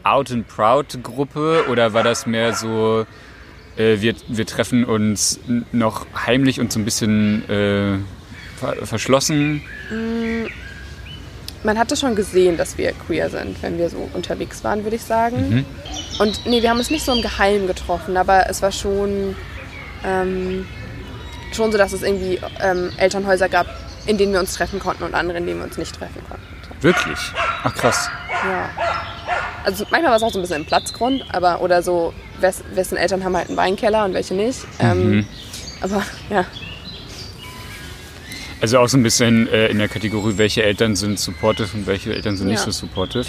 [0.02, 3.06] Out and Proud Gruppe oder war das mehr so,
[3.76, 5.40] äh, wir, wir treffen uns
[5.72, 7.98] noch heimlich und so ein bisschen äh,
[8.58, 9.62] ver verschlossen?
[11.62, 15.02] Man hatte schon gesehen, dass wir queer sind, wenn wir so unterwegs waren, würde ich
[15.02, 15.56] sagen.
[15.56, 15.64] Mhm.
[16.18, 19.36] Und nee, wir haben uns nicht so im Geheimen getroffen, aber es war schon,
[20.04, 20.66] ähm,
[21.52, 23.66] schon so, dass es irgendwie ähm, Elternhäuser gab,
[24.06, 26.59] in denen wir uns treffen konnten und andere, in denen wir uns nicht treffen konnten.
[26.80, 27.18] Wirklich?
[27.62, 28.08] Ach krass.
[28.44, 28.70] Ja.
[29.64, 32.96] Also manchmal war es auch so ein bisschen im Platzgrund, aber oder so, wes, wessen
[32.96, 34.60] Eltern haben halt einen Weinkeller und welche nicht.
[34.78, 35.26] Ähm, Mhm.
[35.82, 36.46] aber ja,
[38.62, 42.14] Also auch so ein bisschen äh, in der Kategorie, welche Eltern sind supportive und welche
[42.14, 42.64] Eltern sind nicht Ja.
[42.66, 43.24] so supportive.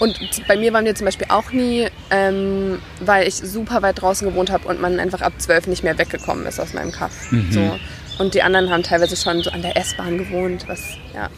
[0.00, 4.28] Und bei mir waren wir zum Beispiel auch nie, ähm, weil ich super weit draußen
[4.28, 7.12] gewohnt habe und man einfach ab zwölf nicht mehr weggekommen ist aus meinem Kaff.
[7.50, 7.78] So.
[8.18, 10.80] Und die anderen haben teilweise schon so an der S-Bahn gewohnt, was
[11.14, 11.28] ja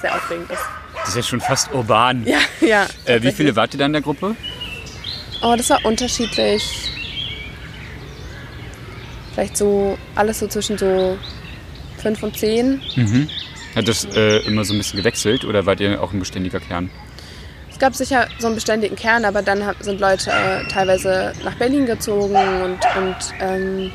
[0.00, 0.62] sehr aufregend ist.
[1.06, 2.26] Das ist ja schon fast urban.
[2.26, 2.86] Ja, ja.
[3.04, 4.34] Äh, wie viele wart ihr da in der Gruppe?
[5.40, 6.90] Oh, das war unterschiedlich.
[9.32, 11.16] Vielleicht so alles so zwischen so
[11.98, 12.80] fünf und zehn.
[13.76, 16.90] Hat das äh, immer so ein bisschen gewechselt oder wart ihr auch ein beständiger Kern?
[17.70, 21.86] Es gab sicher so einen beständigen Kern, aber dann sind Leute äh, teilweise nach Berlin
[21.86, 23.92] gezogen und, und ähm,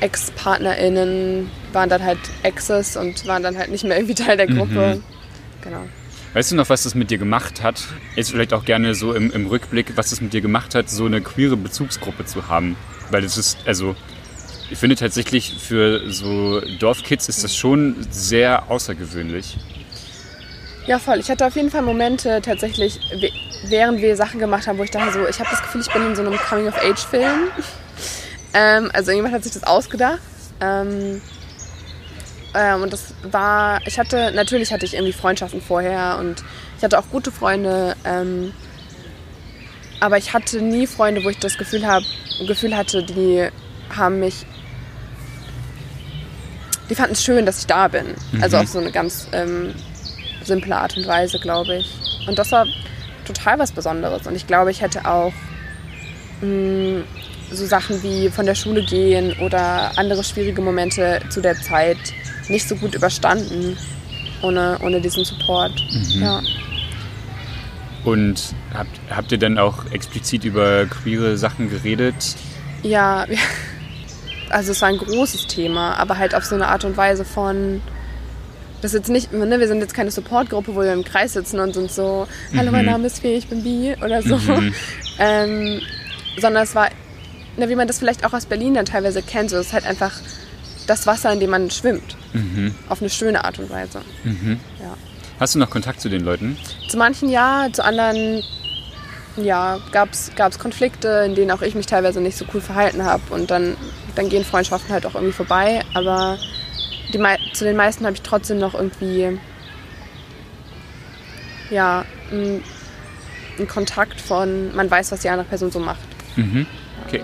[0.00, 5.00] Ex-PartnerInnen waren dann halt Exes und waren dann halt nicht mehr irgendwie Teil der Gruppe.
[5.62, 5.82] Genau.
[6.32, 7.82] Weißt du noch, was das mit dir gemacht hat?
[8.14, 11.06] Jetzt vielleicht auch gerne so im, im Rückblick, was das mit dir gemacht hat, so
[11.06, 12.76] eine queere Bezugsgruppe zu haben.
[13.10, 13.96] Weil das ist, also,
[14.70, 19.58] ich finde tatsächlich für so Dorfkids ist das schon sehr außergewöhnlich.
[20.86, 21.18] Ja, voll.
[21.18, 23.00] Ich hatte auf jeden Fall Momente tatsächlich,
[23.64, 26.06] während wir Sachen gemacht haben, wo ich dachte so, ich habe das Gefühl, ich bin
[26.06, 27.48] in so einem Coming-of-Age-Film.
[28.54, 30.20] Ähm, also jemand hat sich das ausgedacht.
[30.60, 31.20] Ähm,
[32.54, 36.42] ähm, und das war, ich hatte, natürlich hatte ich irgendwie Freundschaften vorher und
[36.76, 37.96] ich hatte auch gute Freunde.
[38.04, 38.52] Ähm,
[40.00, 42.02] aber ich hatte nie Freunde, wo ich das Gefühl, hab,
[42.46, 43.48] Gefühl hatte, die
[43.94, 44.46] haben mich
[46.90, 48.14] die fanden es schön, dass ich da bin.
[48.42, 49.72] Also auf so eine ganz ähm,
[50.42, 51.94] simple Art und Weise, glaube ich.
[52.26, 52.66] Und das war
[53.24, 54.26] total was Besonderes.
[54.26, 55.32] Und ich glaube, ich hätte auch
[56.42, 57.04] mh,
[57.50, 61.98] so Sachen wie von der Schule gehen oder andere schwierige Momente zu der Zeit
[62.48, 63.76] nicht so gut überstanden
[64.42, 65.72] ohne, ohne diesen Support.
[66.14, 66.40] Ja.
[68.04, 72.36] Und habt, habt ihr dann auch explizit über queere Sachen geredet?
[72.82, 73.26] Ja,
[74.48, 77.82] also es war ein großes Thema, aber halt auf so eine Art und Weise von,
[78.80, 81.60] das ist jetzt nicht, ne, wir sind jetzt keine Supportgruppe, wo wir im Kreis sitzen
[81.60, 84.40] und sind so, hallo, mein Name ist Fee, ich bin Bi oder so,
[85.18, 85.80] ähm,
[86.38, 86.88] sondern es war,
[87.56, 89.86] ne, wie man das vielleicht auch aus Berlin dann teilweise kennt, so es ist halt
[89.86, 90.12] einfach
[90.86, 92.16] das Wasser, in dem man schwimmt,
[92.88, 94.00] auf eine schöne Art und Weise.
[94.80, 94.96] Ja.
[95.38, 96.58] Hast du noch Kontakt zu den Leuten?
[96.88, 98.42] Zu manchen ja, zu anderen
[99.36, 103.22] ja, gab es Konflikte, in denen auch ich mich teilweise nicht so cool verhalten habe.
[103.30, 103.76] Und dann,
[104.16, 105.82] dann gehen Freundschaften halt auch irgendwie vorbei.
[105.94, 106.36] Aber
[107.14, 107.20] die,
[107.52, 109.38] zu den meisten habe ich trotzdem noch irgendwie
[111.70, 112.62] ja, einen
[113.60, 116.00] einen Kontakt von, man weiß, was die andere Person so macht.
[117.10, 117.22] Okay.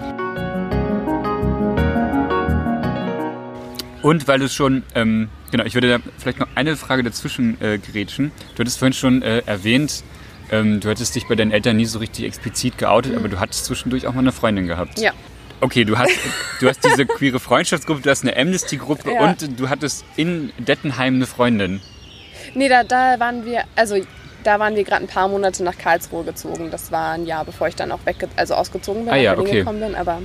[4.03, 7.79] Und weil du schon, ähm, genau, ich würde da vielleicht noch eine Frage dazwischen äh,
[7.79, 8.33] gerätschen.
[8.55, 10.03] Du hattest vorhin schon äh, erwähnt,
[10.51, 13.65] ähm, du hattest dich bei deinen Eltern nie so richtig explizit geoutet, aber du hattest
[13.65, 14.99] zwischendurch auch mal eine Freundin gehabt.
[14.99, 15.13] Ja.
[15.61, 16.11] Okay, du hast,
[16.61, 19.25] du hast diese queere Freundschaftsgruppe, du hast eine Amnesty-Gruppe Ja.
[19.25, 21.81] und du hattest in Dettenheim eine Freundin.
[22.55, 23.97] Nee, da, da waren wir, also
[24.47, 26.71] da waren wir gerade ein paar Monate nach Karlsruhe gezogen.
[26.71, 29.59] Das war ein Jahr, bevor ich dann auch weg, also ausgezogen bin, Ah ja, okay.
[29.59, 29.95] gekommen bin.
[29.95, 30.21] Aber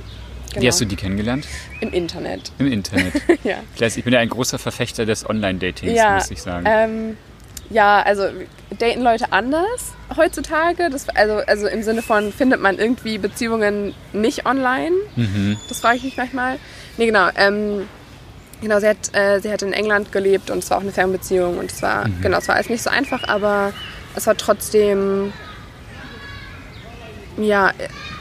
[0.50, 1.46] genau, Wie hast du die kennengelernt?
[1.80, 2.52] im Internet.
[2.58, 3.14] Im Internet.
[3.44, 3.56] Ja.
[3.86, 6.64] Ich bin ja ein großer Verfechter des Online-Datings, Ja, muss ich sagen.
[6.68, 7.16] Ähm,
[7.70, 8.24] ja, also
[8.78, 10.90] daten Leute anders heutzutage.
[10.90, 14.94] Das, also, also im Sinne von, findet man irgendwie Beziehungen nicht online?
[15.16, 15.56] Mhm.
[15.68, 16.58] Das frage ich mich manchmal.
[16.98, 17.28] Nee, genau.
[17.36, 17.88] Ähm,
[18.60, 21.58] genau, sie hat, äh, sie hat in England gelebt und es war auch eine Fernbeziehung
[21.58, 22.20] und es war, Mhm.
[22.20, 23.72] genau, es war alles nicht so einfach, aber
[24.14, 25.32] es war trotzdem,
[27.36, 27.72] ja,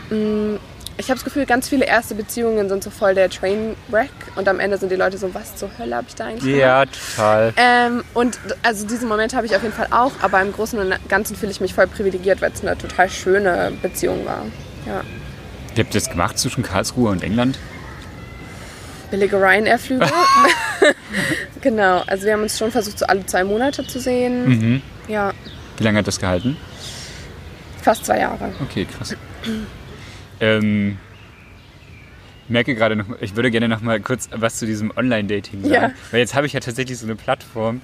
[0.10, 0.60] mh,
[0.98, 4.60] ich habe das Gefühl, ganz viele erste Beziehungen sind so voll der Trainwreck und am
[4.60, 6.60] Ende sind die Leute so, was zur Hölle habe ich da eigentlich gemacht?
[6.60, 7.54] ja, total.
[7.58, 10.94] Ähm, und also diesen Moment habe ich auf jeden Fall auch, aber im Großen und
[11.10, 14.46] Ganzen fühle ich mich voll privilegiert, weil es eine total schöne Beziehung war.
[14.86, 15.02] Ja.
[15.74, 17.58] Wie habt ihr das gemacht zwischen Karlsruhe und England?
[19.10, 20.06] Billige Ryanair-Flüge.
[21.62, 24.48] genau, also wir haben uns schon versucht, so alle zwei Monate zu sehen.
[24.48, 24.82] Mhm.
[25.08, 25.34] Ja,
[25.82, 26.58] Wie lange hat das gehalten?
[27.82, 28.54] fast zwei Jahre.
[28.62, 29.16] Okay, krass.
[30.40, 31.00] ähm,
[32.46, 35.74] ich merke gerade noch, ich würde gerne noch mal kurz was zu diesem Online-Dating sagen.
[35.74, 35.92] Ja.
[36.12, 37.82] Weil jetzt habe ich ja tatsächlich so eine Plattform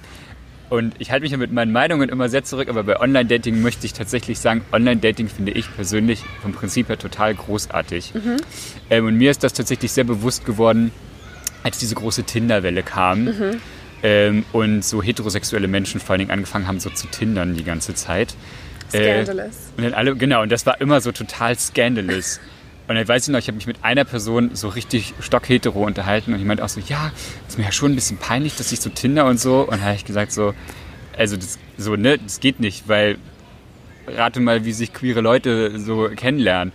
[0.68, 3.86] und ich halte mich ja mit meinen Meinungen immer sehr zurück, aber bei Online-Dating möchte
[3.86, 8.12] ich tatsächlich sagen, Online-Dating finde ich persönlich vom Prinzip her total großartig.
[8.90, 10.92] Ähm, und mir ist das tatsächlich sehr bewusst geworden,
[11.64, 13.24] als diese große Tinderwelle kam.
[13.24, 13.60] Mhm.
[14.02, 17.94] Ähm, und so heterosexuelle Menschen vor allen Dingen angefangen haben, so zu tindern die ganze
[17.94, 18.34] Zeit.
[18.90, 19.46] Scandalous.
[19.54, 22.40] Äh, und dann alle, genau, und das war immer so total scandalous.
[22.88, 26.32] Und dann weiß ich noch, ich habe mich mit einer Person so richtig stockhetero unterhalten
[26.32, 27.12] und ich meinte auch so, ja,
[27.46, 29.60] ist mir ja schon ein bisschen peinlich, dass ich so Tinder und so.
[29.60, 30.54] Und dann habe ich gesagt so,
[31.16, 33.18] also das, so, ne, das geht nicht, weil
[34.06, 36.72] rate mal, wie sich queere Leute so kennenlernen.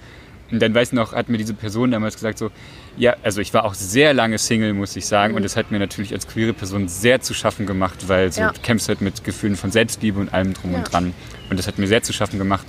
[0.51, 2.51] Und dann weiß ich noch, hat mir diese Person damals gesagt so,
[2.97, 5.31] ja, also ich war auch sehr lange Single, muss ich sagen.
[5.33, 5.37] Mhm.
[5.37, 8.51] Und das hat mir natürlich als queere Person sehr zu schaffen gemacht, weil so ja.
[8.51, 10.79] du kämpfst halt mit Gefühlen von Selbstliebe und allem drum ja.
[10.79, 11.13] und dran.
[11.49, 12.65] Und das hat mir sehr zu schaffen gemacht.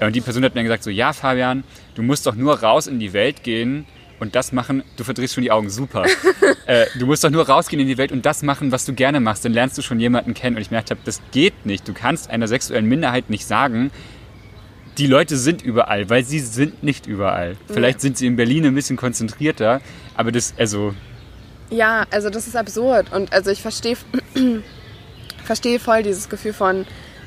[0.00, 2.98] Und die Person hat mir gesagt so, ja Fabian, du musst doch nur raus in
[2.98, 3.86] die Welt gehen
[4.20, 6.04] und das machen, du verdrehst schon die Augen, super.
[6.66, 9.18] äh, du musst doch nur rausgehen in die Welt und das machen, was du gerne
[9.18, 10.56] machst, dann lernst du schon jemanden kennen.
[10.56, 11.88] Und ich merkte, das geht nicht.
[11.88, 13.90] Du kannst einer sexuellen Minderheit nicht sagen,
[14.98, 17.56] die Leute sind überall, weil sie sind nicht überall.
[17.68, 19.80] Vielleicht sind sie in Berlin ein bisschen konzentrierter,
[20.14, 20.94] aber das, also.
[21.70, 23.12] Ja, also das ist absurd.
[23.12, 23.96] Und also ich verstehe
[25.44, 26.86] verstehe voll dieses Gefühl von,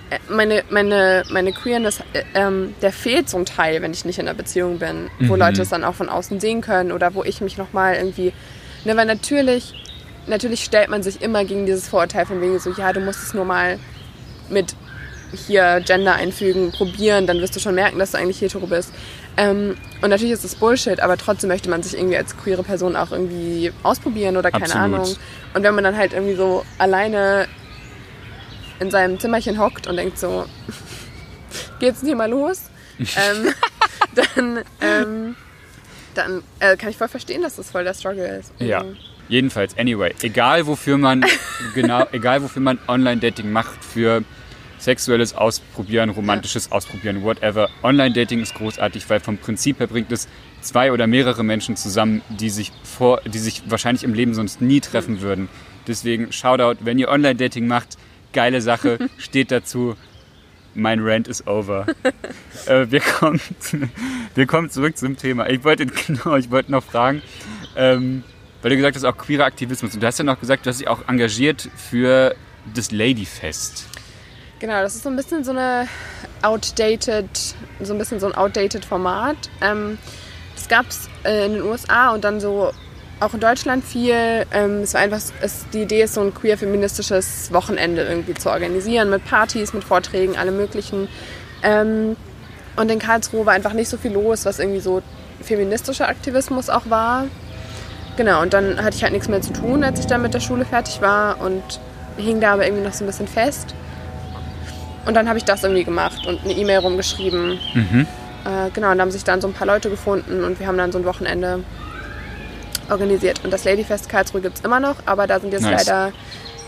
[0.09, 4.27] äh, meine, meine, meine Queerness, äh, ähm, der fehlt zum Teil, wenn ich nicht in
[4.27, 5.39] einer Beziehung bin, wo mhm.
[5.39, 8.33] Leute es dann auch von außen sehen können oder wo ich mich nochmal irgendwie.
[8.85, 9.73] Ne, weil natürlich,
[10.27, 13.33] natürlich stellt man sich immer gegen dieses Vorurteil von wegen so, ja, du musst es
[13.33, 13.79] nur mal
[14.49, 14.75] mit
[15.33, 18.93] hier Gender einfügen, probieren, dann wirst du schon merken, dass du eigentlich hetero bist.
[19.37, 22.95] Ähm, und natürlich ist das Bullshit, aber trotzdem möchte man sich irgendwie als queere Person
[22.95, 24.83] auch irgendwie ausprobieren oder keine Absolut.
[24.83, 25.15] Ahnung.
[25.53, 27.47] Und wenn man dann halt irgendwie so alleine
[28.79, 30.45] in seinem Zimmerchen hockt und denkt so,
[31.79, 32.69] geht's hier mal los?
[32.99, 33.53] ähm,
[34.35, 35.35] dann ähm,
[36.13, 38.53] dann äh, kann ich voll verstehen, dass das voll der Struggle ist.
[38.59, 38.83] Ja.
[39.29, 41.25] Jedenfalls, anyway, egal wofür man
[41.75, 44.23] genau, egal wofür man Online-Dating macht, für
[44.83, 46.71] sexuelles Ausprobieren, romantisches.
[46.71, 47.69] Ausprobieren, whatever.
[47.83, 50.27] Online-Dating ist großartig, weil vom Prinzip her bringt es
[50.61, 54.79] zwei oder mehrere Menschen zusammen, die sich vor, die sich wahrscheinlich im Leben sonst nie
[54.79, 55.49] treffen würden.
[55.87, 57.97] Deswegen Shoutout, wenn ihr Online-Dating macht,
[58.33, 59.95] geile Sache, steht dazu.
[60.75, 61.85] Mein Rant is over.
[62.65, 63.39] äh, wir, kommen,
[64.33, 65.47] wir kommen zurück zum Thema.
[65.49, 67.21] Ich wollte, genau, ich wollte noch fragen,
[67.75, 68.23] ähm,
[68.61, 69.93] weil du gesagt hast, auch queerer Aktivismus.
[69.93, 72.35] Und du hast ja noch gesagt, du hast dich auch engagiert für
[72.73, 73.92] das Ladyfest.
[74.63, 75.89] Genau, das ist so ein bisschen so eine
[76.41, 77.27] outdated,
[77.81, 79.35] so ein bisschen so ein outdated Format.
[79.59, 79.97] Ähm,
[80.55, 82.71] das gab es äh, in den USA und dann so
[83.19, 84.45] auch in Deutschland viel.
[84.53, 89.09] Ähm, es war einfach, es, die Idee ist so ein queer-feministisches Wochenende irgendwie zu organisieren
[89.09, 91.09] mit Partys, mit Vorträgen, allem möglichen.
[91.61, 92.15] Ähm,
[92.77, 95.01] und in Karlsruhe war einfach nicht so viel los, was irgendwie so
[95.41, 97.25] feministischer Aktivismus auch war.
[98.15, 100.39] Genau, und dann hatte ich halt nichts mehr zu tun, als ich dann mit der
[100.39, 101.81] Schule fertig war und
[102.15, 103.75] hing da aber irgendwie noch so ein bisschen fest.
[105.05, 107.59] Und dann habe ich das irgendwie gemacht und eine E-Mail rumgeschrieben.
[107.73, 108.07] Mhm.
[108.45, 110.77] Äh, genau, und da haben sich dann so ein paar Leute gefunden und wir haben
[110.77, 111.63] dann so ein Wochenende
[112.89, 113.43] organisiert.
[113.43, 115.85] Und das Ladyfest Karlsruhe gibt es immer noch, aber da sind jetzt nice.
[115.85, 116.13] leider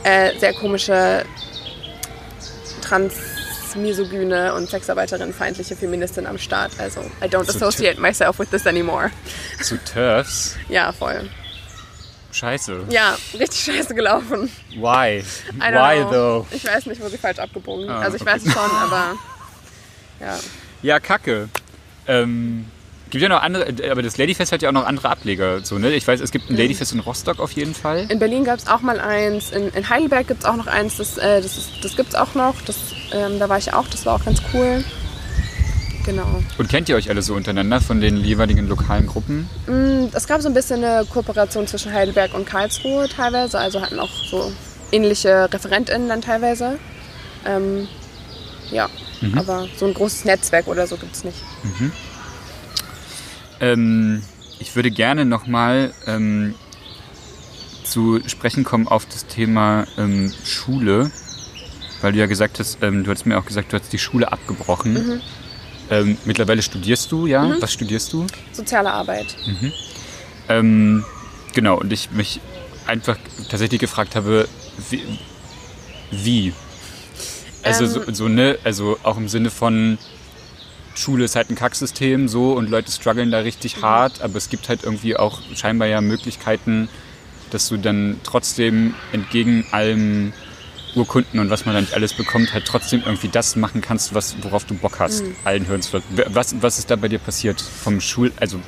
[0.04, 1.26] äh, sehr komische
[2.82, 6.72] transmisogyne und Sexarbeiterinnenfeindliche Feministinnen am Start.
[6.78, 9.12] Also, I don't so associate myself with this anymore.
[9.62, 10.56] Zu TERFs?
[10.70, 11.30] ja, voll.
[12.36, 12.84] Scheiße.
[12.90, 14.50] Ja, richtig scheiße gelaufen.
[14.72, 15.24] Why?
[15.54, 16.12] Why know.
[16.12, 16.48] though?
[16.52, 17.90] Ich weiß nicht, wo sie falsch abgebogen.
[17.90, 18.32] Ah, also ich okay.
[18.34, 19.16] weiß es schon, aber
[20.20, 20.38] ja.
[20.82, 21.48] Ja, kacke.
[22.08, 22.66] Ähm,
[23.10, 25.64] gibt ja noch andere, aber das Ladyfest hat ja auch noch andere Ableger.
[25.64, 25.94] So, ne?
[25.94, 26.60] Ich weiß, es gibt ein mhm.
[26.60, 28.06] Ladyfest in Rostock auf jeden Fall.
[28.10, 30.98] In Berlin gab es auch mal eins, in, in Heidelberg gibt es auch noch eins,
[30.98, 32.62] das, äh, das, das gibt es auch noch.
[32.66, 32.76] Das,
[33.14, 34.84] ähm, da war ich auch, das war auch ganz cool.
[36.06, 36.44] Genau.
[36.60, 39.50] Und kennt ihr euch alle so untereinander von den jeweiligen lokalen Gruppen?
[39.66, 44.00] Mm, es gab so ein bisschen eine Kooperation zwischen Heidelberg und Karlsruhe teilweise, also hatten
[44.00, 44.52] auch so
[44.92, 46.78] ähnliche ReferentInnen dann teilweise.
[47.46, 47.88] Ähm,
[48.72, 48.88] ja,
[49.22, 49.38] mhm.
[49.38, 51.38] aber so ein großes Netzwerk oder so gibt es nicht.
[51.64, 51.92] Mhm.
[53.60, 54.24] Ähm,
[54.60, 56.54] ich würde gerne nochmal ähm,
[57.84, 61.10] zu sprechen kommen auf das Thema ähm, Schule,
[62.02, 64.32] weil du ja gesagt hast, ähm, du hast mir auch gesagt, du hast die Schule
[64.32, 64.94] abgebrochen.
[64.94, 65.22] Mhm.
[65.90, 67.44] Ähm, mittlerweile studierst du, ja?
[67.44, 67.62] Mhm.
[67.62, 68.26] Was studierst du?
[68.52, 69.36] Soziale Arbeit.
[69.46, 69.74] Mhm.
[70.50, 71.06] Ähm,
[71.54, 72.40] genau, und ich mich
[72.88, 73.18] einfach
[73.50, 74.48] tatsächlich gefragt habe,
[74.90, 75.04] wie?
[76.12, 76.54] wie?
[77.64, 79.98] Also, ähm, so, so, ne, also auch im Sinne von,
[80.98, 83.82] Schule ist halt ein Kacksystem so und Leute strugglen da richtig mhm.
[83.82, 86.90] hart, aber es gibt halt irgendwie auch scheinbar ja Möglichkeiten,
[87.52, 90.34] dass du dann trotzdem entgegen allem
[90.96, 94.36] Urkunden und was man dann nicht alles bekommt, halt trotzdem irgendwie das machen kannst, was,
[94.42, 95.36] worauf du Bock hast, mhm.
[95.44, 95.92] allen Hörens.
[95.94, 98.32] Was, was ist da bei dir passiert vom Schul...
[98.40, 98.60] Also,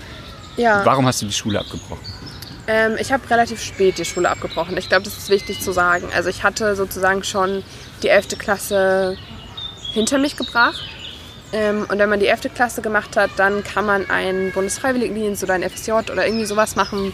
[0.57, 0.85] ja.
[0.85, 2.03] warum hast du die Schule abgebrochen?
[2.67, 4.77] Ähm, ich habe relativ spät die Schule abgebrochen.
[4.77, 6.09] Ich glaube, das ist wichtig zu sagen.
[6.13, 7.63] Also ich hatte sozusagen schon
[8.03, 8.37] die 11.
[8.37, 9.17] Klasse
[9.93, 10.83] hinter mich gebracht.
[11.53, 12.53] Ähm, und wenn man die 11.
[12.53, 17.13] Klasse gemacht hat, dann kann man einen Bundesfreiwilligendienst oder ein FSJ oder irgendwie sowas machen.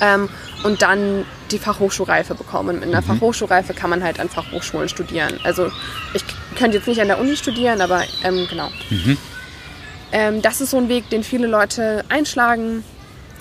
[0.00, 0.28] Ähm,
[0.62, 2.70] und dann die Fachhochschulreife bekommen.
[2.70, 3.06] Und mit einer mhm.
[3.06, 5.38] Fachhochschulreife kann man halt an Fachhochschulen studieren.
[5.44, 5.70] Also
[6.14, 6.24] ich
[6.56, 8.70] könnte jetzt nicht an der Uni studieren, aber ähm, genau.
[8.90, 9.16] Mhm.
[10.12, 12.84] Ähm, das ist so ein Weg, den viele Leute einschlagen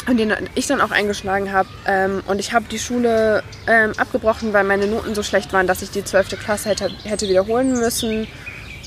[0.07, 1.69] und den ich dann auch eingeschlagen habe.
[1.85, 5.81] Ähm, und ich habe die Schule ähm, abgebrochen, weil meine Noten so schlecht waren, dass
[5.81, 6.39] ich die 12.
[6.39, 8.27] Klasse hätte, hätte wiederholen müssen.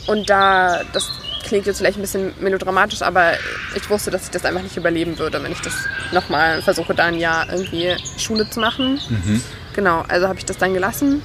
[0.07, 1.11] Und da, das
[1.43, 3.33] klingt jetzt vielleicht ein bisschen melodramatisch, aber
[3.75, 5.75] ich wusste, dass ich das einfach nicht überleben würde, wenn ich das
[6.13, 9.01] nochmal versuche, da ein Jahr irgendwie Schule zu machen.
[9.09, 9.43] Mhm.
[9.75, 11.23] Genau, also habe ich das dann gelassen.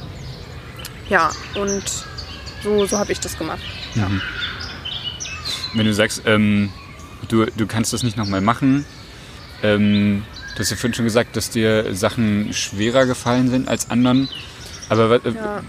[1.10, 1.84] Ja, und
[2.63, 3.62] so, so habe ich das gemacht.
[3.95, 4.10] Ja.
[4.10, 4.21] Mhm.
[5.73, 6.71] Wenn du sagst, ähm,
[7.28, 8.86] du, du kannst das nicht nochmal machen,
[9.62, 10.23] ähm,
[10.56, 14.30] du hast ja vorhin schon gesagt, dass dir Sachen schwerer gefallen sind als anderen.
[14.89, 15.63] Aber äh, ja,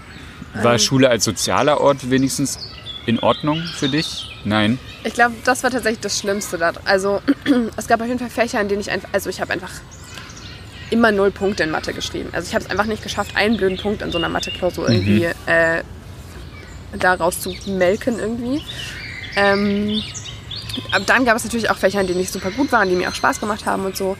[0.61, 2.57] war ähm, Schule als sozialer Ort wenigstens
[3.05, 4.29] in Ordnung für dich?
[4.43, 4.79] Nein.
[5.03, 6.73] Ich glaube, das war tatsächlich das Schlimmste da.
[6.85, 7.21] Also
[7.77, 9.71] es gab auf jeden Fall Fächer, in denen ich einfach, also ich habe einfach
[10.89, 12.29] immer null Punkte in Mathe geschrieben.
[12.31, 14.95] Also ich habe es einfach nicht geschafft, einen blöden Punkt in so einer Mathe-Klausur mhm.
[14.95, 15.83] irgendwie äh,
[16.97, 18.63] daraus zu melken irgendwie.
[19.35, 20.01] Ähm,
[21.05, 23.15] dann gab es natürlich auch Fächer, in denen ich super gut war, die mir auch
[23.15, 24.15] Spaß gemacht haben und so.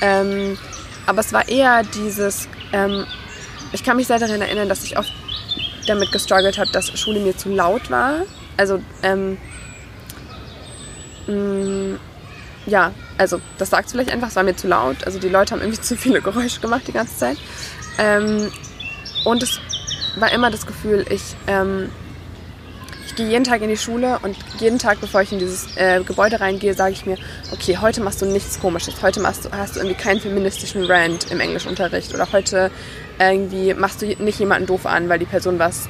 [0.00, 0.58] Ähm,
[1.06, 3.06] aber es war eher dieses, ähm,
[3.72, 5.12] ich kann mich sehr daran erinnern, dass ich oft
[5.86, 8.22] damit gestruggelt habe, dass Schule mir zu laut war.
[8.56, 9.38] Also, ähm,
[11.26, 11.98] mh, mm,
[12.66, 15.04] ja, also das sagt vielleicht einfach, es war mir zu laut.
[15.04, 17.38] Also die Leute haben irgendwie zu viele Geräusche gemacht die ganze Zeit.
[17.98, 18.50] Ähm,
[19.24, 19.60] und es
[20.16, 21.90] war immer das Gefühl, ich ähm,
[23.10, 26.00] ich gehe jeden Tag in die Schule und jeden Tag, bevor ich in dieses äh,
[26.04, 27.16] Gebäude reingehe, sage ich mir,
[27.50, 29.02] okay, heute machst du nichts Komisches.
[29.02, 32.14] Heute machst du, hast du irgendwie keinen feministischen Rant im Englischunterricht.
[32.14, 32.70] Oder heute
[33.18, 35.88] irgendwie machst du nicht jemanden doof an, weil die Person was,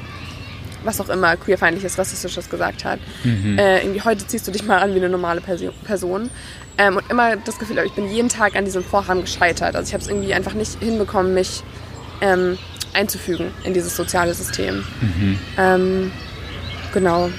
[0.85, 3.01] was auch immer, queerfeindliches, rassistisches gesagt hat.
[3.25, 3.59] Mhm.
[3.59, 6.31] Äh, irgendwie heute ziehst du dich mal an wie eine normale Person.
[6.79, 9.77] Ähm, und immer das Gefühl, ich bin jeden Tag an diesem Vorhaben gescheitert.
[9.77, 11.63] Also ich habe es irgendwie einfach nicht hinbekommen, mich
[12.21, 12.59] ähm,
[12.95, 14.85] einzufügen in dieses soziale System.
[15.01, 15.39] Mhm.
[15.59, 16.13] Ähm,
[16.93, 17.31] Genau.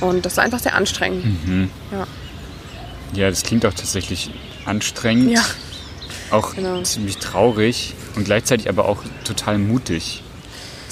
[0.00, 1.24] Und das war einfach sehr anstrengend.
[1.46, 1.70] Mhm.
[1.90, 2.06] Ja.
[3.14, 4.30] ja, das klingt auch tatsächlich
[4.64, 5.30] anstrengend.
[5.30, 5.44] Ja.
[6.30, 6.82] Auch genau.
[6.82, 10.22] ziemlich traurig und gleichzeitig aber auch total mutig.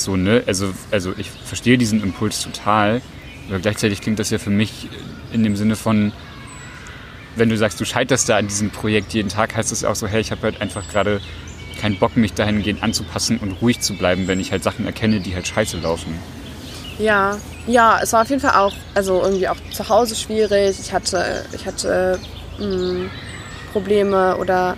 [0.03, 0.43] So, ne?
[0.47, 3.03] Also, also ich verstehe diesen Impuls total,
[3.49, 4.89] aber gleichzeitig klingt das ja für mich
[5.33, 6.13] in dem Sinne von,
[7.37, 10.07] wenn du sagst, du scheiterst da an diesem Projekt jeden Tag, heißt das auch so,
[10.07, 11.21] hey, ich habe halt einfach gerade
[11.81, 15.35] keinen Bock, mich dahingehend anzupassen und ruhig zu bleiben, wenn ich halt Sachen erkenne, die
[15.35, 16.19] halt scheiße laufen.
[16.99, 20.79] Ja, ja, es war auf jeden Fall auch, also irgendwie auch zu Hause schwierig.
[20.79, 22.19] Ich hatte, ich hatte
[22.59, 23.11] mh, hm,
[23.73, 24.77] Probleme oder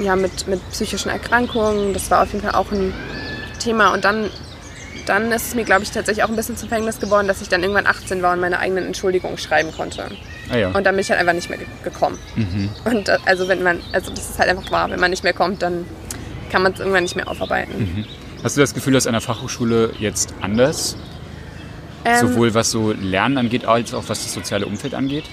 [0.00, 1.92] ja, mit, mit psychischen Erkrankungen.
[1.92, 2.94] Das war auf jeden Fall auch ein
[3.62, 3.92] Thema.
[3.92, 4.30] Und dann,
[5.06, 7.48] dann ist es mir, glaube ich, tatsächlich auch ein bisschen zum Verhängnis geworden, dass ich
[7.48, 10.04] dann irgendwann 18 war und meine eigenen Entschuldigungen schreiben konnte.
[10.50, 10.68] Ah, ja.
[10.68, 12.18] Und dann bin ich halt einfach nicht mehr gekommen.
[12.36, 12.70] Mhm.
[12.84, 15.34] Und äh, also wenn man, also das ist halt einfach wahr, wenn man nicht mehr
[15.34, 15.84] kommt, dann
[16.50, 17.78] kann man es irgendwann nicht mehr aufarbeiten.
[17.78, 18.04] Mhm.
[18.42, 20.96] Hast du das Gefühl, dass an der Fachhochschule jetzt anders
[22.04, 25.24] ähm, Sowohl was so Lernen angeht, als auch was das soziale Umfeld angeht?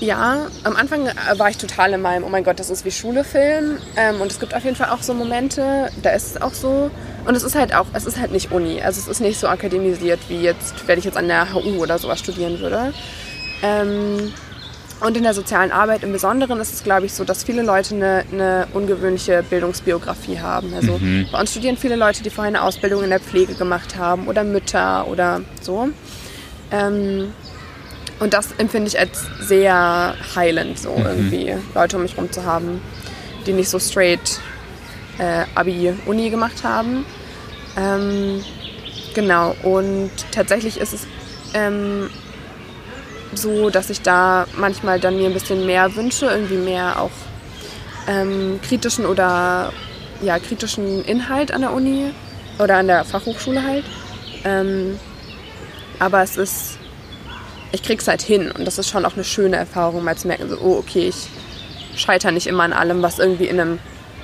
[0.00, 2.90] Ja, am Anfang äh, war ich total in meinem, oh mein Gott, das ist wie
[2.90, 3.78] Schule Film.
[3.96, 6.90] Ähm, und es gibt auf jeden Fall auch so Momente, da ist es auch so.
[7.24, 8.82] Und es ist halt auch, es ist halt nicht Uni.
[8.82, 11.98] Also es ist nicht so akademisiert wie jetzt, wenn ich jetzt an der HU oder
[11.98, 12.92] sowas studieren würde.
[13.62, 14.32] Ähm,
[15.00, 17.94] und in der sozialen Arbeit im Besonderen ist es, glaube ich, so, dass viele Leute
[17.94, 20.72] eine, eine ungewöhnliche Bildungsbiografie haben.
[20.74, 21.28] Also mhm.
[21.30, 24.44] bei uns studieren viele Leute, die vorher eine Ausbildung in der Pflege gemacht haben oder
[24.44, 25.88] Mütter oder so.
[26.70, 27.32] Ähm,
[28.20, 31.06] und das empfinde ich als sehr heilend, so mhm.
[31.06, 32.80] irgendwie Leute um mich herum zu haben,
[33.46, 34.40] die nicht so straight
[35.18, 37.04] äh, Abi-Uni gemacht haben.
[37.76, 38.44] Ähm,
[39.14, 41.06] genau, und tatsächlich ist es
[41.54, 42.08] ähm,
[43.34, 47.10] so, dass ich da manchmal dann mir ein bisschen mehr wünsche, irgendwie mehr auch
[48.06, 49.72] ähm, kritischen oder
[50.22, 52.12] ja, kritischen Inhalt an der Uni
[52.58, 53.84] oder an der Fachhochschule halt.
[54.44, 54.98] Ähm,
[55.98, 56.78] aber es ist,
[57.74, 60.48] ich krieg's halt hin und das ist schon auch eine schöne Erfahrung, mal zu merken,
[60.48, 61.26] so, oh, okay, ich
[62.00, 63.78] scheitere nicht immer an allem, was irgendwie in einem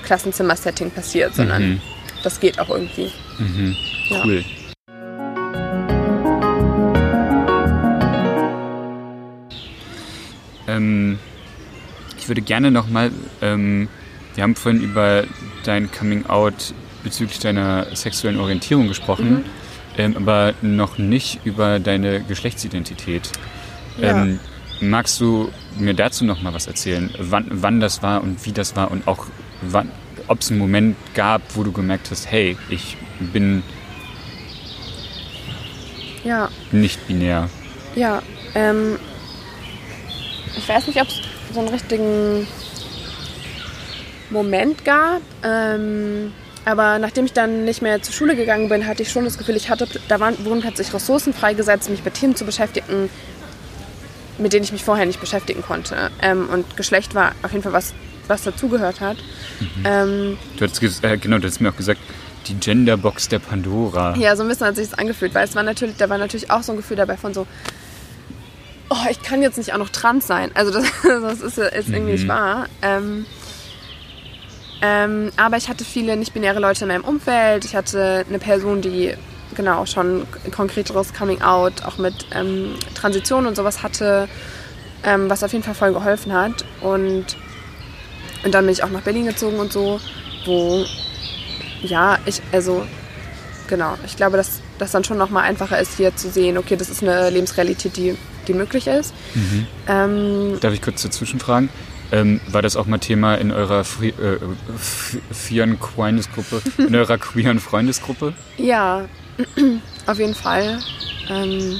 [0.04, 1.80] Klassenzimmer-Setting passiert, sondern mhm.
[2.22, 3.10] das geht auch irgendwie.
[3.38, 3.76] Mhm.
[4.24, 4.44] Cool.
[4.44, 4.60] Ja.
[10.68, 11.18] Ähm,
[12.18, 13.10] ich würde gerne nochmal,
[13.42, 13.88] ähm,
[14.36, 15.24] wir haben vorhin über
[15.64, 16.72] dein Coming Out
[17.02, 19.44] bezüglich deiner sexuellen Orientierung gesprochen, mhm.
[20.00, 23.30] Ähm, aber noch nicht über deine Geschlechtsidentität.
[23.98, 24.22] Ja.
[24.22, 24.40] Ähm,
[24.80, 28.76] magst du mir dazu noch mal was erzählen, wann, wann das war und wie das
[28.76, 29.26] war und auch
[30.26, 33.62] ob es einen Moment gab, wo du gemerkt hast, hey, ich bin
[36.24, 36.48] ja.
[36.70, 37.50] nicht binär?
[37.94, 38.22] Ja,
[38.54, 38.98] ähm,
[40.56, 41.20] ich weiß nicht, ob es
[41.52, 42.46] so einen richtigen
[44.30, 45.20] Moment gab.
[45.42, 46.32] Ähm,
[46.64, 49.56] aber nachdem ich dann nicht mehr zur Schule gegangen bin, hatte ich schon das Gefühl,
[49.56, 53.08] ich hatte, da waren, wurden plötzlich Ressourcen freigesetzt, mich mit Themen zu beschäftigen,
[54.38, 56.10] mit denen ich mich vorher nicht beschäftigen konnte.
[56.22, 57.94] Ähm, und Geschlecht war auf jeden Fall was,
[58.28, 59.16] was dazugehört hat.
[59.60, 59.84] Mhm.
[59.84, 62.00] Ähm, du hast äh, genau, du hast mir auch gesagt,
[62.46, 64.16] die Genderbox der Pandora.
[64.16, 66.50] Ja, so ein bisschen hat sich das angefühlt, weil es war natürlich, da war natürlich
[66.50, 67.46] auch so ein Gefühl dabei von so,
[68.88, 70.50] oh, ich kann jetzt nicht auch noch trans sein.
[70.54, 72.06] Also das, das ist jetzt irgendwie mhm.
[72.06, 72.66] nicht wahr.
[72.82, 73.26] Ähm,
[74.82, 77.64] ähm, aber ich hatte viele nicht-binäre Leute in meinem Umfeld.
[77.64, 79.14] Ich hatte eine Person, die
[79.54, 84.28] genau schon ein konkreteres Coming Out, auch mit ähm, Transition und sowas hatte,
[85.04, 86.64] ähm, was auf jeden Fall voll geholfen hat.
[86.80, 87.36] Und,
[88.44, 90.00] und dann bin ich auch nach Berlin gezogen und so,
[90.46, 90.84] wo,
[91.82, 92.86] ja, ich, also,
[93.68, 96.88] genau, ich glaube, dass das dann schon nochmal einfacher ist, hier zu sehen, okay, das
[96.88, 98.16] ist eine Lebensrealität, die,
[98.48, 99.12] die möglich ist.
[99.34, 99.66] Mhm.
[99.88, 101.68] Ähm, Darf ich kurz dazwischen fragen?
[102.12, 104.38] Ähm, war das auch mal Thema in eurer äh,
[105.32, 108.34] queeren Freundesgruppe, in eurer queeren Freundesgruppe?
[108.56, 109.08] Ja,
[110.06, 110.80] auf jeden Fall.
[111.28, 111.78] Ähm,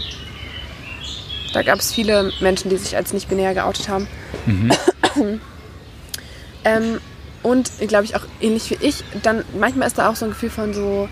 [1.53, 4.07] da gab es viele Menschen, die sich als nicht binär geoutet haben.
[4.47, 4.71] Mhm.
[6.65, 7.01] ähm,
[7.43, 10.51] und glaube ich auch ähnlich wie ich, dann manchmal ist da auch so ein Gefühl
[10.51, 11.09] von so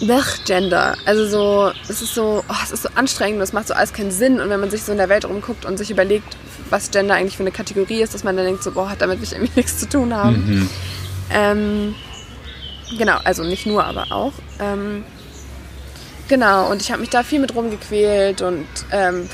[0.00, 0.96] Blech, Gender.
[1.04, 4.10] Also so, es ist so, oh, es ist so anstrengend, es macht so alles keinen
[4.10, 4.40] Sinn.
[4.40, 6.36] Und wenn man sich so in der Welt rumguckt und sich überlegt,
[6.70, 9.20] was Gender eigentlich für eine Kategorie ist, dass man dann denkt, so, boah, hat damit
[9.20, 10.36] mich irgendwie nichts zu tun haben.
[10.36, 10.70] Mhm.
[11.30, 11.94] Ähm,
[12.98, 14.32] genau, also nicht nur, aber auch.
[14.60, 15.04] Ähm,
[16.28, 19.28] genau, und ich habe mich da viel mit rumgequält und ähm,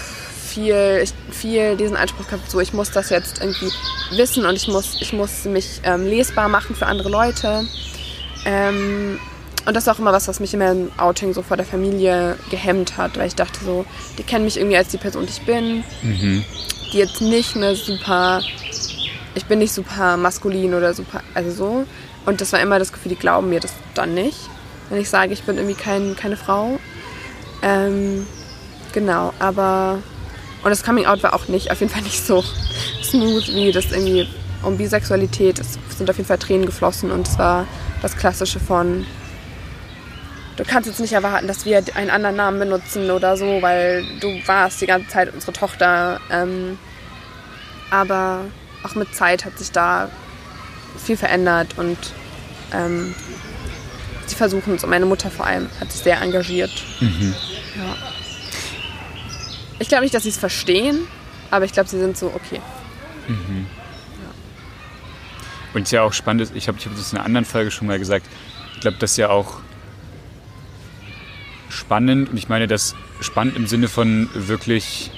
[0.46, 3.70] viel, ich, viel diesen Anspruch gehabt, so ich muss das jetzt irgendwie
[4.16, 7.66] wissen und ich muss, ich muss mich ähm, lesbar machen für andere Leute.
[8.44, 9.18] Ähm,
[9.66, 12.36] und das ist auch immer was, was mich immer im Outing so vor der Familie
[12.50, 13.84] gehemmt hat, weil ich dachte so,
[14.18, 15.84] die kennen mich irgendwie als die Person, die ich bin.
[16.02, 16.44] Mhm
[16.92, 18.42] die jetzt nicht eine super,
[19.34, 21.86] ich bin nicht super maskulin oder super, also so.
[22.26, 24.38] Und das war immer das Gefühl, die glauben mir das dann nicht,
[24.90, 26.78] wenn ich sage, ich bin irgendwie kein, keine Frau.
[27.62, 28.26] Ähm,
[28.92, 29.98] genau, aber
[30.62, 32.44] und das Coming Out war auch nicht, auf jeden Fall nicht so
[33.02, 34.28] smooth wie das irgendwie
[34.62, 35.58] um Bisexualität.
[35.58, 37.66] Es sind auf jeden Fall Tränen geflossen und es war
[38.00, 39.06] das Klassische von,
[40.56, 44.40] du kannst jetzt nicht erwarten, dass wir einen anderen Namen benutzen oder so, weil du
[44.46, 46.20] warst die ganze Zeit unsere Tochter.
[46.30, 46.78] Ähm,
[47.90, 48.44] aber
[48.84, 50.10] auch mit Zeit hat sich da
[50.98, 51.98] viel verändert und
[52.72, 53.14] ähm,
[54.26, 54.84] sie versuchen es.
[54.84, 56.72] Und meine Mutter vor allem hat sich sehr engagiert.
[57.00, 57.34] Mhm.
[57.76, 57.96] Ja.
[59.78, 61.06] Ich glaube nicht, dass sie es verstehen,
[61.50, 62.60] aber ich glaube, sie sind so okay.
[63.28, 63.66] Mhm.
[64.22, 64.30] Ja.
[65.74, 67.70] Und es ist ja auch spannend, ich habe ich hab das in einer anderen Folge
[67.70, 68.26] schon mal gesagt,
[68.74, 69.60] ich glaube, dass ja auch
[71.72, 75.10] spannend und ich meine das spannend im Sinne von wirklich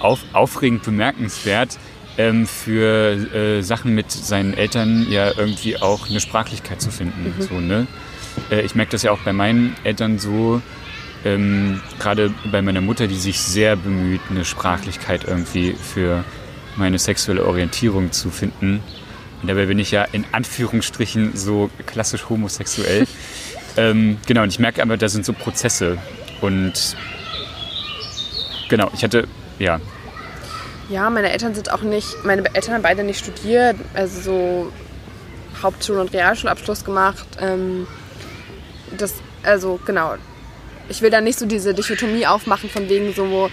[0.00, 1.78] auf, aufregend bemerkenswert
[2.18, 7.34] ähm, für äh, Sachen mit seinen Eltern ja irgendwie auch eine Sprachlichkeit zu finden.
[7.36, 7.42] Mhm.
[7.42, 7.86] So, ne?
[8.50, 10.60] Äh, ich merke das ja auch bei meinen Eltern so,
[11.24, 16.24] ähm, gerade bei meiner Mutter, die sich sehr bemüht, eine Sprachlichkeit irgendwie für
[16.76, 18.82] meine sexuelle Orientierung zu finden.
[19.42, 23.06] Und dabei bin ich ja in Anführungsstrichen so klassisch homosexuell.
[23.80, 25.96] Ähm, genau, und ich merke aber, da sind so Prozesse.
[26.42, 26.96] Und
[28.68, 29.26] genau, ich hatte,
[29.58, 29.80] ja.
[30.90, 34.72] Ja, meine Eltern sind auch nicht, meine Eltern haben beide nicht studiert, also so
[35.62, 37.26] Hauptschul- und Realschulabschluss gemacht.
[37.40, 37.86] Ähm,
[38.98, 39.14] das,
[39.44, 40.16] also genau,
[40.90, 43.48] ich will da nicht so diese Dichotomie aufmachen von wegen so,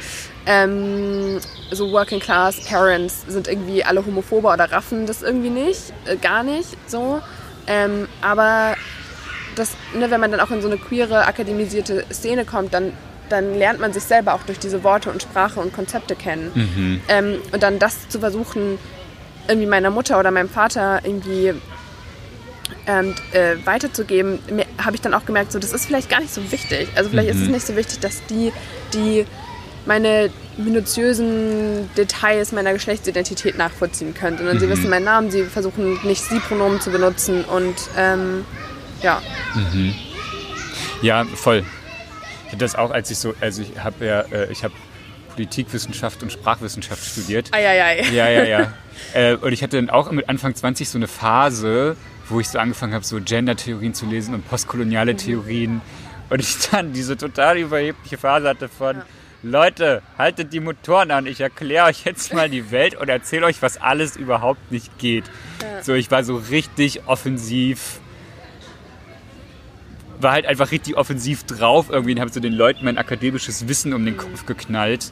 [0.45, 1.39] ähm,
[1.71, 6.43] so Working Class Parents sind irgendwie alle homophobe oder raffen das irgendwie nicht, äh, gar
[6.43, 7.21] nicht so.
[7.67, 8.75] Ähm, aber
[9.57, 12.93] das, ne, wenn man dann auch in so eine queere, akademisierte Szene kommt, dann,
[13.29, 16.51] dann lernt man sich selber auch durch diese Worte und Sprache und Konzepte kennen.
[16.53, 17.01] Mhm.
[17.09, 18.77] Ähm, und dann das zu versuchen,
[19.47, 21.53] irgendwie meiner Mutter oder meinem Vater irgendwie
[22.85, 24.39] ähm, äh, weiterzugeben,
[24.83, 26.89] habe ich dann auch gemerkt, so das ist vielleicht gar nicht so wichtig.
[26.95, 27.35] Also vielleicht mhm.
[27.35, 27.53] ist es mhm.
[27.53, 28.51] nicht so wichtig, dass die,
[28.93, 29.25] die
[29.85, 34.59] meine minutiösen Details meiner Geschlechtsidentität nachvollziehen können, sondern mhm.
[34.59, 38.45] sie wissen meinen Namen, sie versuchen nicht Sie-Pronomen zu benutzen und ähm,
[39.01, 39.21] ja.
[39.55, 39.93] Mhm.
[41.01, 41.63] Ja, voll.
[42.45, 44.73] Ich hatte das auch, als ich so, also ich habe ja, äh, ich habe
[45.29, 47.53] Politikwissenschaft und Sprachwissenschaft studiert.
[47.53, 48.01] Eieiei.
[48.11, 48.73] Ja, ja, ja.
[49.13, 51.95] äh, und ich hatte dann auch mit Anfang 20 so eine Phase,
[52.27, 55.17] wo ich so angefangen habe, so Gender-Theorien zu lesen und postkoloniale mhm.
[55.17, 55.81] Theorien.
[56.29, 59.05] Und ich dann diese total überhebliche Phase hatte von, ja.
[59.43, 63.61] Leute, haltet die Motoren an, ich erkläre euch jetzt mal die Welt und erzähle euch,
[63.61, 65.25] was alles überhaupt nicht geht.
[65.61, 65.83] Ja.
[65.83, 67.99] So, ich war so richtig offensiv
[70.19, 73.93] war halt einfach richtig offensiv drauf irgendwie und habe so den Leuten mein akademisches Wissen
[73.93, 75.11] um den Kopf geknallt.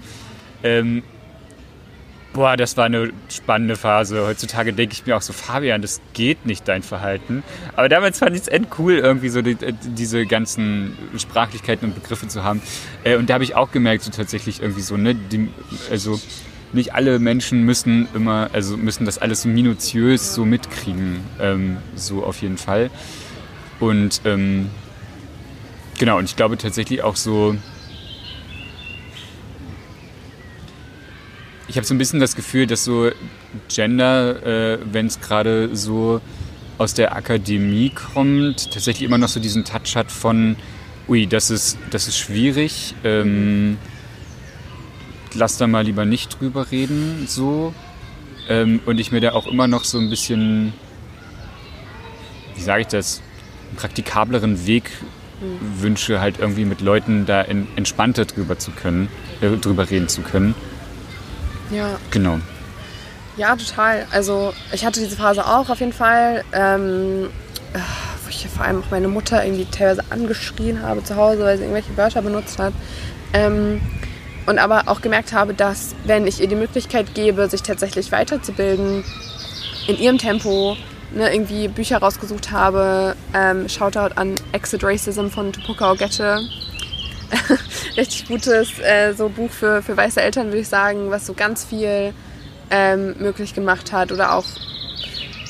[0.63, 1.03] Ähm,
[2.35, 4.27] Boah, das war eine spannende Phase.
[4.27, 7.43] Heutzutage denke ich mir auch so, Fabian, das geht nicht, dein Verhalten.
[7.77, 12.43] Aber damals fand ich es endcool, irgendwie so die, diese ganzen Sprachlichkeiten und Begriffe zu
[12.43, 12.61] haben.
[13.05, 15.47] Äh, und da habe ich auch gemerkt, so tatsächlich irgendwie so, ne, die,
[15.89, 16.19] also
[16.73, 22.25] nicht alle Menschen müssen immer, also müssen das alles so minutiös so mitkriegen, ähm, so
[22.25, 22.89] auf jeden Fall.
[23.79, 24.69] Und ähm,
[25.97, 27.55] genau, und ich glaube tatsächlich auch so,
[31.67, 33.11] ich habe so ein bisschen das Gefühl, dass so
[33.69, 36.21] Gender, äh, wenn es gerade so
[36.77, 40.55] aus der Akademie kommt, tatsächlich immer noch so diesen Touch hat von,
[41.07, 43.77] ui, das ist, das ist schwierig, ähm,
[45.33, 47.73] lass da mal lieber nicht drüber reden, so.
[48.47, 50.73] Ähm, und ich mir da auch immer noch so ein bisschen,
[52.55, 53.21] wie sage ich das,
[53.69, 54.91] einen praktikableren Weg
[55.41, 55.81] mhm.
[55.81, 59.09] wünsche, halt irgendwie mit Leuten da in, entspannter drüber zu können,
[59.41, 60.55] äh, drüber reden zu können.
[61.71, 61.97] Ja.
[62.11, 62.39] Genau.
[63.37, 64.07] Ja, total.
[64.11, 67.29] Also ich hatte diese Phase auch auf jeden Fall, ähm,
[67.73, 67.79] äh,
[68.23, 71.63] wo ich vor allem auch meine Mutter irgendwie teilweise angeschrien habe zu Hause, weil sie
[71.63, 72.73] irgendwelche Wörter benutzt hat.
[73.33, 73.81] Ähm,
[74.45, 79.03] und aber auch gemerkt habe, dass wenn ich ihr die Möglichkeit gebe, sich tatsächlich weiterzubilden,
[79.87, 80.77] in ihrem Tempo,
[81.15, 86.41] ne, irgendwie Bücher rausgesucht habe, ähm, Shoutout an Exit Racism von Tupoka Ogette,
[87.97, 91.65] richtig gutes äh, so Buch für, für weiße Eltern, würde ich sagen, was so ganz
[91.65, 92.13] viel
[92.69, 94.45] ähm, möglich gemacht hat oder auch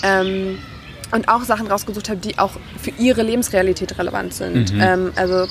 [0.04, 0.60] ähm,
[1.12, 2.52] und auch Sachen rausgesucht habe, die auch
[2.82, 4.74] für ihre Lebensrealität relevant sind.
[4.74, 4.82] Mhm.
[4.82, 5.48] Ähm, also,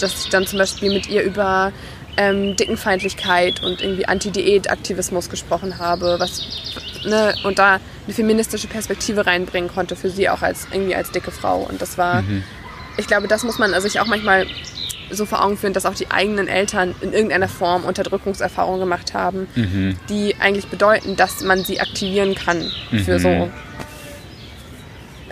[0.00, 1.72] dass ich dann zum Beispiel mit ihr über
[2.16, 6.46] ähm, Dickenfeindlichkeit und irgendwie Anti-Diät-Aktivismus gesprochen habe, was
[7.04, 11.30] ne, und da eine feministische Perspektive reinbringen konnte für sie auch als irgendwie als dicke
[11.30, 11.60] Frau.
[11.62, 12.42] Und das war, mhm.
[12.96, 14.46] ich glaube, das muss man also sich auch manchmal
[15.10, 19.46] so vor Augen führen, dass auch die eigenen Eltern in irgendeiner Form Unterdrückungserfahrungen gemacht haben,
[19.54, 19.96] mhm.
[20.08, 22.70] die eigentlich bedeuten, dass man sie aktivieren kann
[23.04, 23.22] für mhm.
[23.22, 23.50] so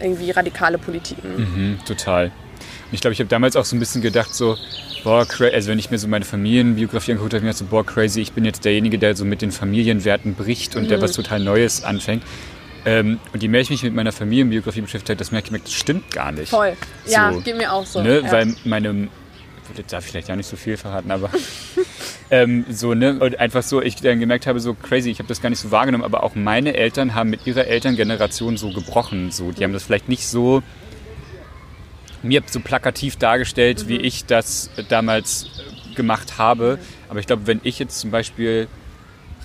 [0.01, 1.37] irgendwie radikale Politiken.
[1.37, 2.33] Mhm, total.
[2.93, 4.57] Ich glaube, ich habe damals auch so ein bisschen gedacht, so,
[5.03, 8.33] boah, also wenn ich mir so meine Familienbiografie angeguckt habe, mir so, boah, crazy, ich
[8.33, 11.03] bin jetzt derjenige, der so mit den Familienwerten bricht und der mhm.
[11.03, 12.23] was total Neues anfängt.
[12.85, 16.11] Ähm, und je mehr ich mich mit meiner Familienbiografie beschäftige, das merke ich, das stimmt
[16.11, 16.51] gar nicht.
[16.51, 16.77] Voll.
[17.07, 18.03] Ja, geht mir auch so.
[18.03, 18.21] Ne?
[18.21, 18.33] Ja.
[18.33, 19.09] Weil meine
[19.69, 21.31] würde da vielleicht ja nicht so viel verraten, aber
[22.31, 23.19] ähm, so, ne?
[23.19, 25.71] Und einfach so, ich dann gemerkt habe, so crazy, ich habe das gar nicht so
[25.71, 29.31] wahrgenommen, aber auch meine Eltern haben mit ihrer Elterngeneration so gebrochen.
[29.31, 30.63] So, die haben das vielleicht nicht so
[32.23, 33.89] mir so plakativ dargestellt, mhm.
[33.89, 35.47] wie ich das damals
[35.95, 36.79] gemacht habe.
[37.09, 38.69] Aber ich glaube, wenn ich jetzt zum Beispiel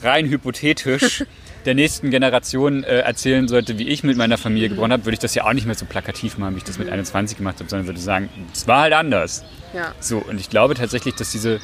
[0.01, 1.25] rein hypothetisch
[1.65, 5.19] der nächsten Generation äh, erzählen sollte, wie ich mit meiner Familie gebrochen habe, würde ich
[5.19, 7.69] das ja auch nicht mehr so plakativ machen, wie ich das mit 21 gemacht habe,
[7.69, 9.43] sondern würde sagen, es war halt anders.
[9.73, 9.93] Ja.
[9.99, 11.59] So, und ich glaube tatsächlich, dass diese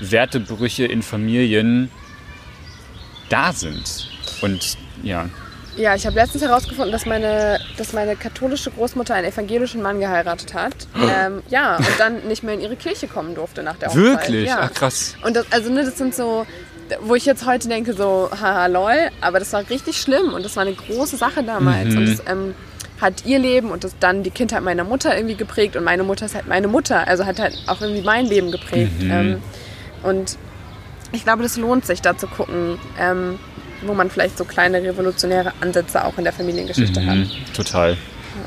[0.00, 1.90] Wertebrüche in Familien
[3.28, 4.10] da sind.
[4.42, 5.28] Und ja.
[5.76, 10.54] Ja, ich habe letztens herausgefunden, dass meine, dass meine katholische Großmutter einen evangelischen Mann geheiratet
[10.54, 10.74] hat.
[10.94, 14.02] ähm, ja, und dann nicht mehr in ihre Kirche kommen durfte nach der Hochzeit.
[14.02, 14.48] Wirklich?
[14.48, 14.60] Ja.
[14.62, 15.14] Ach, krass.
[15.22, 16.46] Und das, also, ne, das sind so,
[17.00, 20.56] wo ich jetzt heute denke, so, haha, lol, aber das war richtig schlimm und das
[20.56, 21.90] war eine große Sache damals.
[21.90, 21.98] Mhm.
[21.98, 22.54] Und das ähm,
[23.00, 26.26] hat ihr Leben und das dann die Kindheit meiner Mutter irgendwie geprägt und meine Mutter
[26.26, 29.02] ist halt meine Mutter, also hat halt auch irgendwie mein Leben geprägt.
[29.02, 29.10] Mhm.
[29.10, 29.42] Ähm,
[30.02, 30.38] und
[31.12, 33.38] ich glaube, das lohnt sich, da zu gucken, ähm,
[33.86, 37.18] wo man vielleicht so kleine revolutionäre Ansätze auch in der Familiengeschichte mhm, hat.
[37.54, 37.96] Total.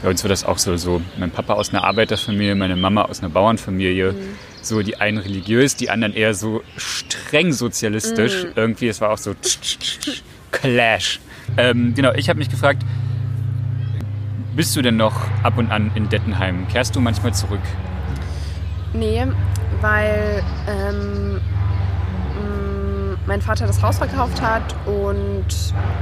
[0.03, 3.19] Bei uns war das auch so, so mein Papa aus einer Arbeiterfamilie, meine Mama aus
[3.19, 4.13] einer Bauernfamilie.
[4.13, 4.17] Mhm.
[4.61, 8.43] So die einen religiös, die anderen eher so streng sozialistisch.
[8.43, 8.51] Mhm.
[8.55, 9.33] Irgendwie, es war auch so
[10.51, 11.19] Clash.
[11.57, 12.83] Ähm, genau, ich habe mich gefragt,
[14.55, 16.67] bist du denn noch ab und an in Dettenheim?
[16.67, 17.61] Kehrst du manchmal zurück?
[18.93, 19.25] Nee,
[19.81, 21.39] weil ähm,
[23.29, 25.45] mein Vater das Haus verkauft hat und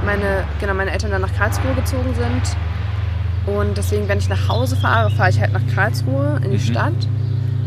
[0.04, 2.56] meine, genau, meine Eltern dann nach Karlsruhe gezogen sind.
[3.54, 6.60] Und deswegen, wenn ich nach Hause fahre, fahre ich halt nach Karlsruhe in die mhm.
[6.60, 7.06] Stadt.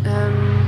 [0.03, 0.65] Ähm,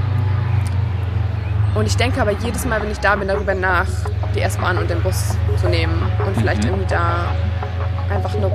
[1.73, 3.87] und ich denke aber jedes Mal, wenn ich da bin, darüber nach,
[4.35, 6.69] die S-Bahn und den Bus zu nehmen und vielleicht mhm.
[6.69, 7.31] irgendwie da
[8.11, 8.51] einfach eine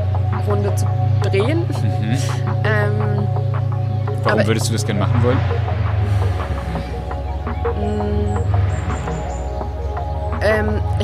[0.47, 0.87] Runde zu
[1.25, 1.67] drehen.
[1.67, 2.17] Mhm.
[2.63, 3.27] Ähm,
[4.23, 5.39] Warum würdest du das gerne machen wollen?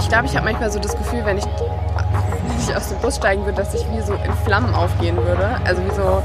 [0.04, 3.16] Ich glaube, ich habe manchmal so das Gefühl, wenn ich, wenn ich aus dem Bus
[3.16, 5.58] steigen würde, dass ich wie so in Flammen aufgehen würde.
[5.64, 6.22] Also wie so,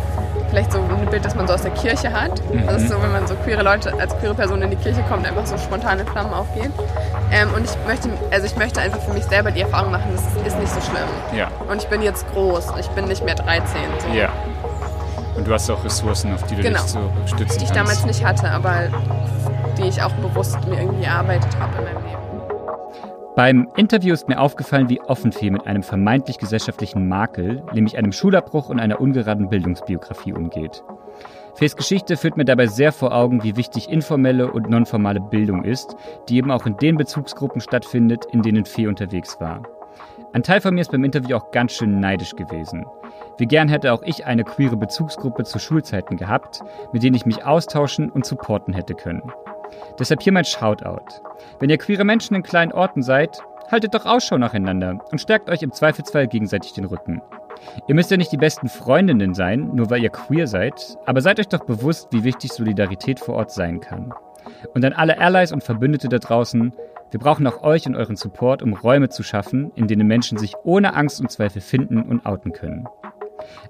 [0.50, 2.42] vielleicht so ein Bild, das man so aus der Kirche hat.
[2.54, 2.68] Mhm.
[2.68, 5.26] Das ist so, wenn man so queere Leute, als queere Person in die Kirche kommt,
[5.26, 6.74] einfach so spontane Flammen aufgehen.
[7.32, 10.46] Ähm, und ich möchte, also ich möchte einfach für mich selber die Erfahrung machen, das
[10.46, 11.38] ist nicht so schlimm.
[11.38, 11.48] Ja.
[11.70, 13.64] Und ich bin jetzt groß, ich bin nicht mehr 13.
[14.00, 14.14] So.
[14.14, 14.28] Ja.
[15.38, 16.82] Und du hast auch Ressourcen, auf die du genau.
[16.82, 17.62] dich so stützen kannst.
[17.62, 18.90] Die ich damals nicht hatte, aber
[19.78, 21.99] die ich auch bewusst mir irgendwie erarbeitet habe in meinem.
[23.36, 28.12] Beim Interview ist mir aufgefallen, wie offen Fee mit einem vermeintlich gesellschaftlichen Makel, nämlich einem
[28.12, 30.84] Schulabbruch und einer ungeraden Bildungsbiografie umgeht.
[31.54, 35.96] Fees Geschichte führt mir dabei sehr vor Augen, wie wichtig informelle und nonformale Bildung ist,
[36.28, 39.64] die eben auch in den Bezugsgruppen stattfindet, in denen Fee unterwegs war.
[40.32, 42.86] Ein Teil von mir ist beim Interview auch ganz schön neidisch gewesen.
[43.38, 46.62] Wie gern hätte auch ich eine queere Bezugsgruppe zu Schulzeiten gehabt,
[46.94, 49.24] mit denen ich mich austauschen und supporten hätte können.
[50.00, 51.22] Deshalb hier mein Shoutout.
[51.60, 53.42] Wenn ihr queere Menschen in kleinen Orten seid,
[53.72, 57.22] haltet doch Ausschau nacheinander und stärkt euch im Zweifelsfall gegenseitig den Rücken.
[57.88, 61.40] Ihr müsst ja nicht die besten Freundinnen sein, nur weil ihr queer seid, aber seid
[61.40, 64.14] euch doch bewusst, wie wichtig Solidarität vor Ort sein kann.
[64.74, 66.74] Und an alle Allies und Verbündete da draußen,
[67.12, 70.54] wir brauchen auch euch und euren Support, um Räume zu schaffen, in denen Menschen sich
[70.64, 72.88] ohne Angst und Zweifel finden und outen können.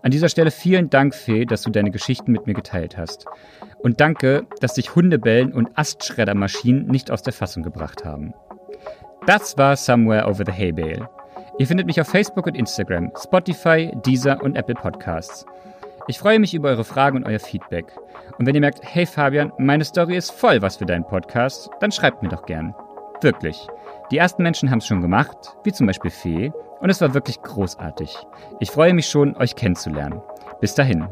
[0.01, 3.25] An dieser Stelle vielen Dank, Fee, dass du deine Geschichten mit mir geteilt hast.
[3.79, 8.33] Und danke, dass dich Hundebellen und Astschreddermaschinen nicht aus der Fassung gebracht haben.
[9.25, 11.09] Das war Somewhere Over the Hay Bale.
[11.57, 15.45] Ihr findet mich auf Facebook und Instagram, Spotify, Deezer und Apple Podcasts.
[16.07, 17.85] Ich freue mich über eure Fragen und euer Feedback.
[18.37, 21.91] Und wenn ihr merkt, hey Fabian, meine Story ist voll was für deinen Podcast, dann
[21.91, 22.73] schreibt mir doch gern.
[23.21, 23.67] Wirklich.
[24.11, 27.41] Die ersten Menschen haben es schon gemacht, wie zum Beispiel Fee, und es war wirklich
[27.41, 28.15] großartig.
[28.59, 30.21] Ich freue mich schon, euch kennenzulernen.
[30.61, 31.07] Bis dahin.